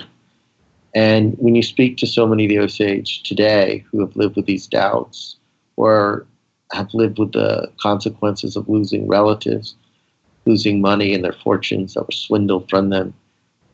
And 0.94 1.36
when 1.38 1.56
you 1.56 1.62
speak 1.62 1.98
to 1.98 2.08
so 2.08 2.26
many 2.26 2.46
of 2.46 2.50
the 2.50 2.60
Osage 2.60 3.24
today 3.24 3.84
who 3.92 4.00
have 4.00 4.16
lived 4.16 4.38
with 4.38 4.46
these 4.46 4.68
doubts 4.68 5.36
or 5.76 6.26
have 6.72 6.94
lived 6.94 7.20
with 7.20 7.34
the 7.34 7.70
consequences 7.82 8.56
of 8.56 8.70
losing 8.70 9.08
relatives, 9.08 9.76
losing 10.46 10.82
money 10.82 11.14
and 11.14 11.24
their 11.24 11.34
fortunes 11.34 11.94
that 11.94 12.04
were 12.04 12.12
swindled 12.12 12.70
from 12.70 12.90
them, 12.90 13.14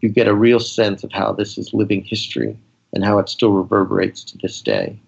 you 0.02 0.10
get 0.10 0.28
a 0.28 0.34
real 0.34 0.60
sense 0.60 1.04
of 1.04 1.12
how 1.12 1.32
this 1.32 1.58
is 1.58 1.74
living 1.74 2.04
history 2.04 2.58
and 2.94 3.06
how 3.06 3.20
it 3.20 3.30
still 3.30 3.52
reverberates 3.52 4.24
to 4.24 4.38
this 4.39 4.62
day. 4.62 5.00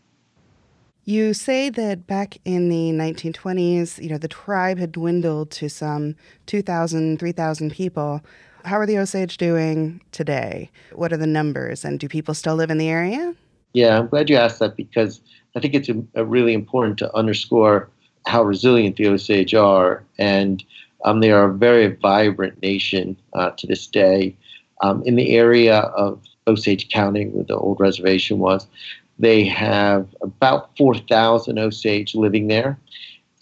You 1.06 1.34
say 1.34 1.70
that 1.70 2.08
back 2.08 2.38
in 2.46 2.70
the 2.70 2.92
1920s, 2.92 4.02
you 4.02 4.10
know, 4.10 4.18
the 4.18 4.30
tribe 4.30 4.78
had 4.78 4.94
dwindled 4.94 5.52
to 5.52 5.70
some 5.70 6.16
2,000, 6.46 7.20
3,000 7.20 7.72
people. 7.72 8.22
How 8.64 8.78
are 8.78 8.86
the 8.86 8.98
Osage 8.98 9.36
doing 9.36 10.00
today? 10.14 10.72
What 10.94 11.12
are 11.12 11.18
the 11.18 11.28
numbers, 11.28 11.84
and 11.84 12.00
do 12.00 12.08
people 12.08 12.34
still 12.34 12.56
live 12.56 12.72
in 12.72 12.78
the 12.78 12.88
area? 12.88 13.36
Yeah, 13.74 14.00
I'm 14.00 14.08
glad 14.08 14.30
you 14.30 14.38
asked 14.38 14.60
that 14.60 14.78
because 14.78 15.20
I 15.58 15.60
think 15.60 15.74
it's 15.74 15.90
a, 15.90 16.02
a 16.16 16.24
really 16.24 16.54
important 16.54 16.98
to 17.00 17.14
underscore 17.14 17.90
how 18.26 18.44
resilient 18.44 18.96
the 18.96 19.10
Osage 19.10 19.54
are, 19.54 20.06
and 20.18 20.64
um, 21.04 21.20
they 21.20 21.32
are 21.32 21.50
a 21.50 21.54
very 21.54 21.88
vibrant 21.88 22.62
nation 22.62 23.18
uh, 23.34 23.50
to 23.58 23.68
this 23.68 23.88
day. 23.88 24.38
Um, 24.82 25.04
in 25.06 25.16
the 25.16 25.36
area 25.36 25.80
of 25.80 26.22
Osage 26.48 26.90
County, 26.90 27.28
where 27.28 27.44
the 27.44 27.56
old 27.58 27.80
reservation 27.82 28.40
was, 28.40 28.68
they 29.24 29.46
have 29.46 30.08
about 30.22 30.76
4,000 30.78 31.58
Osage 31.58 32.16
living 32.16 32.48
there, 32.48 32.78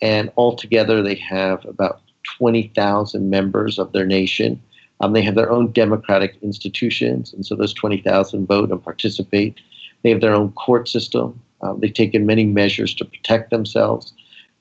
and 0.01 0.31
altogether 0.37 1.01
they 1.01 1.15
have 1.15 1.65
about 1.65 2.01
20,000 2.37 3.29
members 3.29 3.79
of 3.79 3.91
their 3.91 4.05
nation. 4.05 4.61
Um, 4.99 5.13
they 5.13 5.21
have 5.23 5.35
their 5.35 5.51
own 5.51 5.71
democratic 5.71 6.37
institutions, 6.41 7.33
and 7.33 7.45
so 7.45 7.55
those 7.55 7.73
20,000 7.73 8.45
vote 8.45 8.71
and 8.71 8.83
participate. 8.83 9.59
They 10.03 10.11
have 10.11 10.21
their 10.21 10.35
own 10.35 10.51
court 10.51 10.87
system. 10.87 11.39
Um, 11.61 11.79
they've 11.79 11.93
taken 11.93 12.25
many 12.25 12.45
measures 12.45 12.93
to 12.95 13.05
protect 13.05 13.49
themselves. 13.49 14.13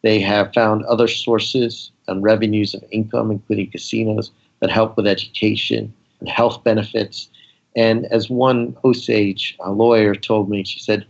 They 0.03 0.21
have 0.21 0.55
found 0.55 0.85
other 0.85 1.09
sources 1.09 1.91
and 2.09 2.23
revenues 2.23 2.75
of 2.75 2.83
income, 2.91 3.31
including 3.31 3.71
casinos, 3.71 4.31
that 4.61 4.71
help 4.71 4.97
with 4.97 5.07
education 5.07 5.93
and 6.21 6.29
health 6.29 6.63
benefits. 6.65 7.29
And 7.81 8.05
as 8.13 8.29
one 8.29 8.77
Osage 8.85 9.57
lawyer 9.67 10.15
told 10.15 10.51
me, 10.51 10.65
she 10.65 10.81
said, 10.81 11.07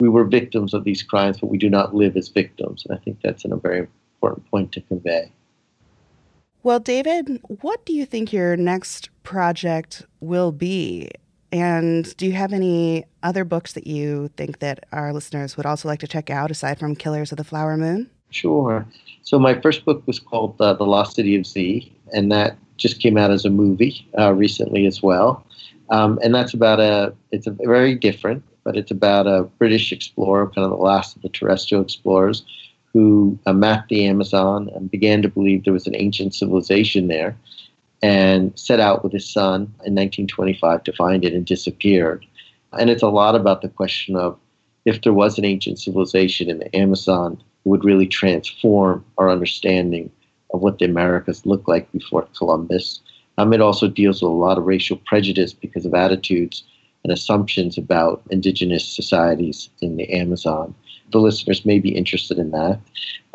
we 0.00 0.08
were 0.08 0.24
victims 0.24 0.72
of 0.72 0.84
these 0.84 1.02
crimes, 1.02 1.36
but 1.38 1.48
we 1.48 1.58
do 1.58 1.68
not 1.68 1.94
live 1.94 2.16
as 2.16 2.28
victims. 2.28 2.86
And 2.86 2.96
I 2.96 3.00
think 3.02 3.20
that's 3.22 3.44
a 3.44 3.54
very 3.56 3.86
important 4.14 4.50
point 4.50 4.72
to 4.72 4.80
convey. 4.80 5.30
Well, 6.62 6.80
David, 6.80 7.42
what 7.60 7.84
do 7.84 7.92
you 7.92 8.06
think 8.06 8.32
your 8.32 8.56
next 8.56 9.10
project 9.22 10.06
will 10.20 10.50
be? 10.50 11.10
And 11.52 12.16
do 12.16 12.24
you 12.24 12.32
have 12.32 12.54
any 12.54 13.04
other 13.22 13.44
books 13.44 13.74
that 13.74 13.86
you 13.86 14.30
think 14.38 14.60
that 14.60 14.86
our 14.92 15.12
listeners 15.12 15.58
would 15.58 15.66
also 15.66 15.88
like 15.88 16.00
to 16.00 16.08
check 16.08 16.30
out 16.30 16.50
aside 16.50 16.78
from 16.78 16.96
Killers 16.96 17.32
of 17.32 17.36
the 17.36 17.44
Flower 17.44 17.76
Moon? 17.76 18.08
Sure. 18.30 18.86
So 19.24 19.38
my 19.38 19.60
first 19.60 19.84
book 19.84 20.02
was 20.06 20.18
called 20.18 20.58
uh, 20.58 20.72
The 20.72 20.86
Lost 20.86 21.16
City 21.16 21.36
of 21.36 21.46
Z, 21.46 21.92
and 22.14 22.32
that 22.32 22.56
just 22.78 22.98
came 22.98 23.18
out 23.18 23.30
as 23.30 23.44
a 23.44 23.50
movie 23.50 24.08
uh, 24.18 24.32
recently 24.32 24.86
as 24.86 25.02
well. 25.02 25.44
Um, 25.90 26.18
and 26.22 26.34
that's 26.34 26.54
about 26.54 26.80
a, 26.80 27.14
it's 27.32 27.46
a 27.46 27.50
very 27.50 27.94
different, 27.94 28.44
but 28.64 28.76
it's 28.76 28.90
about 28.90 29.26
a 29.26 29.44
British 29.58 29.92
explorer, 29.92 30.46
kind 30.46 30.64
of 30.64 30.70
the 30.70 30.76
last 30.76 31.16
of 31.16 31.22
the 31.22 31.28
terrestrial 31.28 31.82
explorers, 31.82 32.44
who 32.92 33.38
uh, 33.46 33.52
mapped 33.52 33.88
the 33.88 34.06
Amazon 34.06 34.70
and 34.74 34.90
began 34.90 35.22
to 35.22 35.28
believe 35.28 35.64
there 35.64 35.72
was 35.72 35.86
an 35.86 35.96
ancient 35.96 36.34
civilization 36.34 37.08
there 37.08 37.36
and 38.02 38.56
set 38.58 38.80
out 38.80 39.02
with 39.02 39.12
his 39.12 39.28
son 39.28 39.62
in 39.84 39.94
1925 39.94 40.84
to 40.84 40.92
find 40.92 41.24
it 41.24 41.32
and 41.32 41.44
disappeared. 41.44 42.24
And 42.78 42.90
it's 42.90 43.02
a 43.02 43.08
lot 43.08 43.34
about 43.34 43.62
the 43.62 43.68
question 43.68 44.16
of 44.16 44.38
if 44.84 45.02
there 45.02 45.12
was 45.12 45.38
an 45.38 45.44
ancient 45.44 45.78
civilization 45.80 46.48
in 46.48 46.58
the 46.58 46.74
Amazon, 46.76 47.32
it 47.64 47.68
would 47.68 47.84
really 47.84 48.06
transform 48.06 49.04
our 49.18 49.30
understanding 49.30 50.10
of 50.54 50.60
what 50.60 50.78
the 50.78 50.84
Americas 50.84 51.44
looked 51.44 51.68
like 51.68 51.90
before 51.92 52.28
Columbus. 52.36 53.00
Um, 53.38 53.52
it 53.52 53.60
also 53.60 53.88
deals 53.88 54.20
with 54.20 54.30
a 54.30 54.34
lot 54.34 54.58
of 54.58 54.64
racial 54.64 54.96
prejudice 54.96 55.52
because 55.52 55.86
of 55.86 55.94
attitudes 55.94 56.64
and 57.04 57.12
assumptions 57.12 57.78
about 57.78 58.22
indigenous 58.30 58.84
societies 58.86 59.70
in 59.80 59.96
the 59.96 60.12
Amazon. 60.12 60.74
The 61.12 61.18
listeners 61.18 61.64
may 61.64 61.78
be 61.78 61.90
interested 61.90 62.38
in 62.38 62.50
that. 62.50 62.80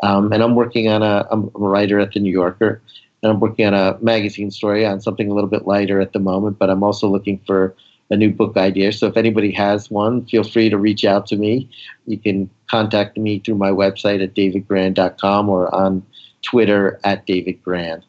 Um, 0.02 0.32
and 0.32 0.42
I'm 0.42 0.54
working 0.54 0.88
on 0.88 1.02
a, 1.02 1.26
I'm 1.30 1.50
a 1.54 1.58
writer 1.58 1.98
at 1.98 2.12
the 2.12 2.20
New 2.20 2.30
Yorker, 2.30 2.82
and 3.22 3.32
I'm 3.32 3.40
working 3.40 3.66
on 3.66 3.74
a 3.74 3.98
magazine 4.02 4.50
story 4.50 4.84
on 4.84 5.00
something 5.00 5.30
a 5.30 5.34
little 5.34 5.48
bit 5.48 5.66
lighter 5.66 5.98
at 6.00 6.12
the 6.12 6.18
moment, 6.20 6.58
but 6.58 6.68
I'm 6.68 6.82
also 6.82 7.08
looking 7.08 7.40
for 7.46 7.74
a 8.10 8.16
new 8.16 8.30
book 8.30 8.58
idea. 8.58 8.92
So 8.92 9.06
if 9.06 9.16
anybody 9.16 9.50
has 9.52 9.90
one, 9.90 10.26
feel 10.26 10.44
free 10.44 10.68
to 10.68 10.76
reach 10.76 11.06
out 11.06 11.26
to 11.28 11.36
me. 11.36 11.70
You 12.06 12.18
can 12.18 12.50
contact 12.70 13.16
me 13.16 13.38
through 13.38 13.54
my 13.54 13.70
website 13.70 14.22
at 14.22 14.34
davidgrann.com 14.34 15.48
or 15.48 15.74
on 15.74 16.04
Twitter 16.42 17.00
at 17.02 17.26
davidgrann. 17.26 18.02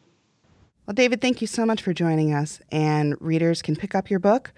Well, 0.86 0.94
David, 0.94 1.20
thank 1.20 1.42
you 1.42 1.48
so 1.48 1.66
much 1.66 1.82
for 1.82 1.94
joining 1.94 2.32
us. 2.32 2.62
And 2.72 3.16
readers 3.20 3.64
can 3.64 3.76
pick 3.76 3.96
up 3.96 4.12
your 4.12 4.20
book, 4.20 4.54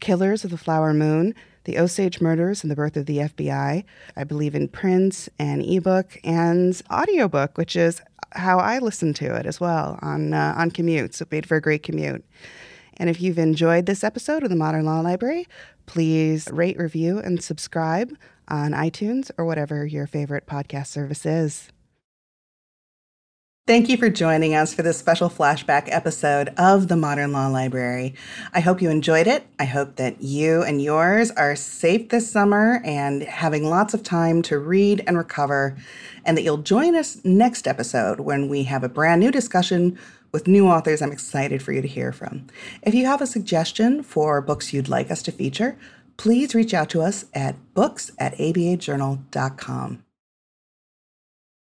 Killers 0.00 0.42
of 0.42 0.50
the 0.50 0.56
Flower 0.56 0.94
Moon 0.94 1.34
The 1.64 1.78
Osage 1.78 2.18
Murders 2.18 2.62
and 2.62 2.70
the 2.70 2.76
Birth 2.76 2.96
of 2.96 3.04
the 3.04 3.18
FBI. 3.18 3.84
I 4.16 4.24
believe 4.24 4.54
in 4.54 4.68
print 4.68 5.28
and 5.38 5.62
ebook 5.62 6.18
and 6.24 6.80
audiobook, 6.90 7.58
which 7.58 7.76
is 7.76 8.00
how 8.32 8.58
I 8.58 8.78
listen 8.78 9.12
to 9.14 9.34
it 9.34 9.44
as 9.44 9.60
well 9.60 9.98
on, 10.00 10.32
uh, 10.32 10.54
on 10.56 10.70
commute. 10.70 11.14
So, 11.14 11.24
it 11.24 11.32
made 11.32 11.46
for 11.46 11.56
a 11.56 11.60
great 11.60 11.82
commute. 11.82 12.24
And 12.96 13.10
if 13.10 13.20
you've 13.20 13.38
enjoyed 13.38 13.84
this 13.84 14.02
episode 14.02 14.44
of 14.44 14.48
the 14.48 14.56
Modern 14.56 14.86
Law 14.86 15.00
Library, 15.00 15.46
please 15.84 16.48
rate, 16.50 16.78
review, 16.78 17.18
and 17.18 17.44
subscribe 17.44 18.16
on 18.48 18.72
iTunes 18.72 19.30
or 19.36 19.44
whatever 19.44 19.84
your 19.84 20.06
favorite 20.06 20.46
podcast 20.46 20.86
service 20.86 21.26
is. 21.26 21.68
Thank 23.66 23.88
you 23.88 23.96
for 23.96 24.08
joining 24.08 24.54
us 24.54 24.72
for 24.72 24.82
this 24.82 24.96
special 24.96 25.28
flashback 25.28 25.88
episode 25.88 26.50
of 26.56 26.86
the 26.86 26.94
Modern 26.94 27.32
Law 27.32 27.48
Library. 27.48 28.14
I 28.54 28.60
hope 28.60 28.80
you 28.80 28.90
enjoyed 28.90 29.26
it. 29.26 29.44
I 29.58 29.64
hope 29.64 29.96
that 29.96 30.22
you 30.22 30.62
and 30.62 30.80
yours 30.80 31.32
are 31.32 31.56
safe 31.56 32.10
this 32.10 32.30
summer 32.30 32.80
and 32.84 33.24
having 33.24 33.64
lots 33.68 33.92
of 33.92 34.04
time 34.04 34.40
to 34.42 34.60
read 34.60 35.02
and 35.08 35.18
recover, 35.18 35.76
and 36.24 36.36
that 36.36 36.42
you'll 36.42 36.58
join 36.58 36.94
us 36.94 37.20
next 37.24 37.66
episode 37.66 38.20
when 38.20 38.48
we 38.48 38.62
have 38.62 38.84
a 38.84 38.88
brand 38.88 39.20
new 39.20 39.32
discussion 39.32 39.98
with 40.30 40.46
new 40.46 40.68
authors 40.68 41.02
I'm 41.02 41.10
excited 41.10 41.60
for 41.60 41.72
you 41.72 41.82
to 41.82 41.88
hear 41.88 42.12
from. 42.12 42.46
If 42.82 42.94
you 42.94 43.06
have 43.06 43.20
a 43.20 43.26
suggestion 43.26 44.04
for 44.04 44.40
books 44.40 44.72
you'd 44.72 44.88
like 44.88 45.10
us 45.10 45.24
to 45.24 45.32
feature, 45.32 45.76
please 46.18 46.54
reach 46.54 46.72
out 46.72 46.88
to 46.90 47.02
us 47.02 47.24
at 47.34 47.56
books 47.74 48.12
at 48.16 48.36
abajournal.com. 48.36 50.05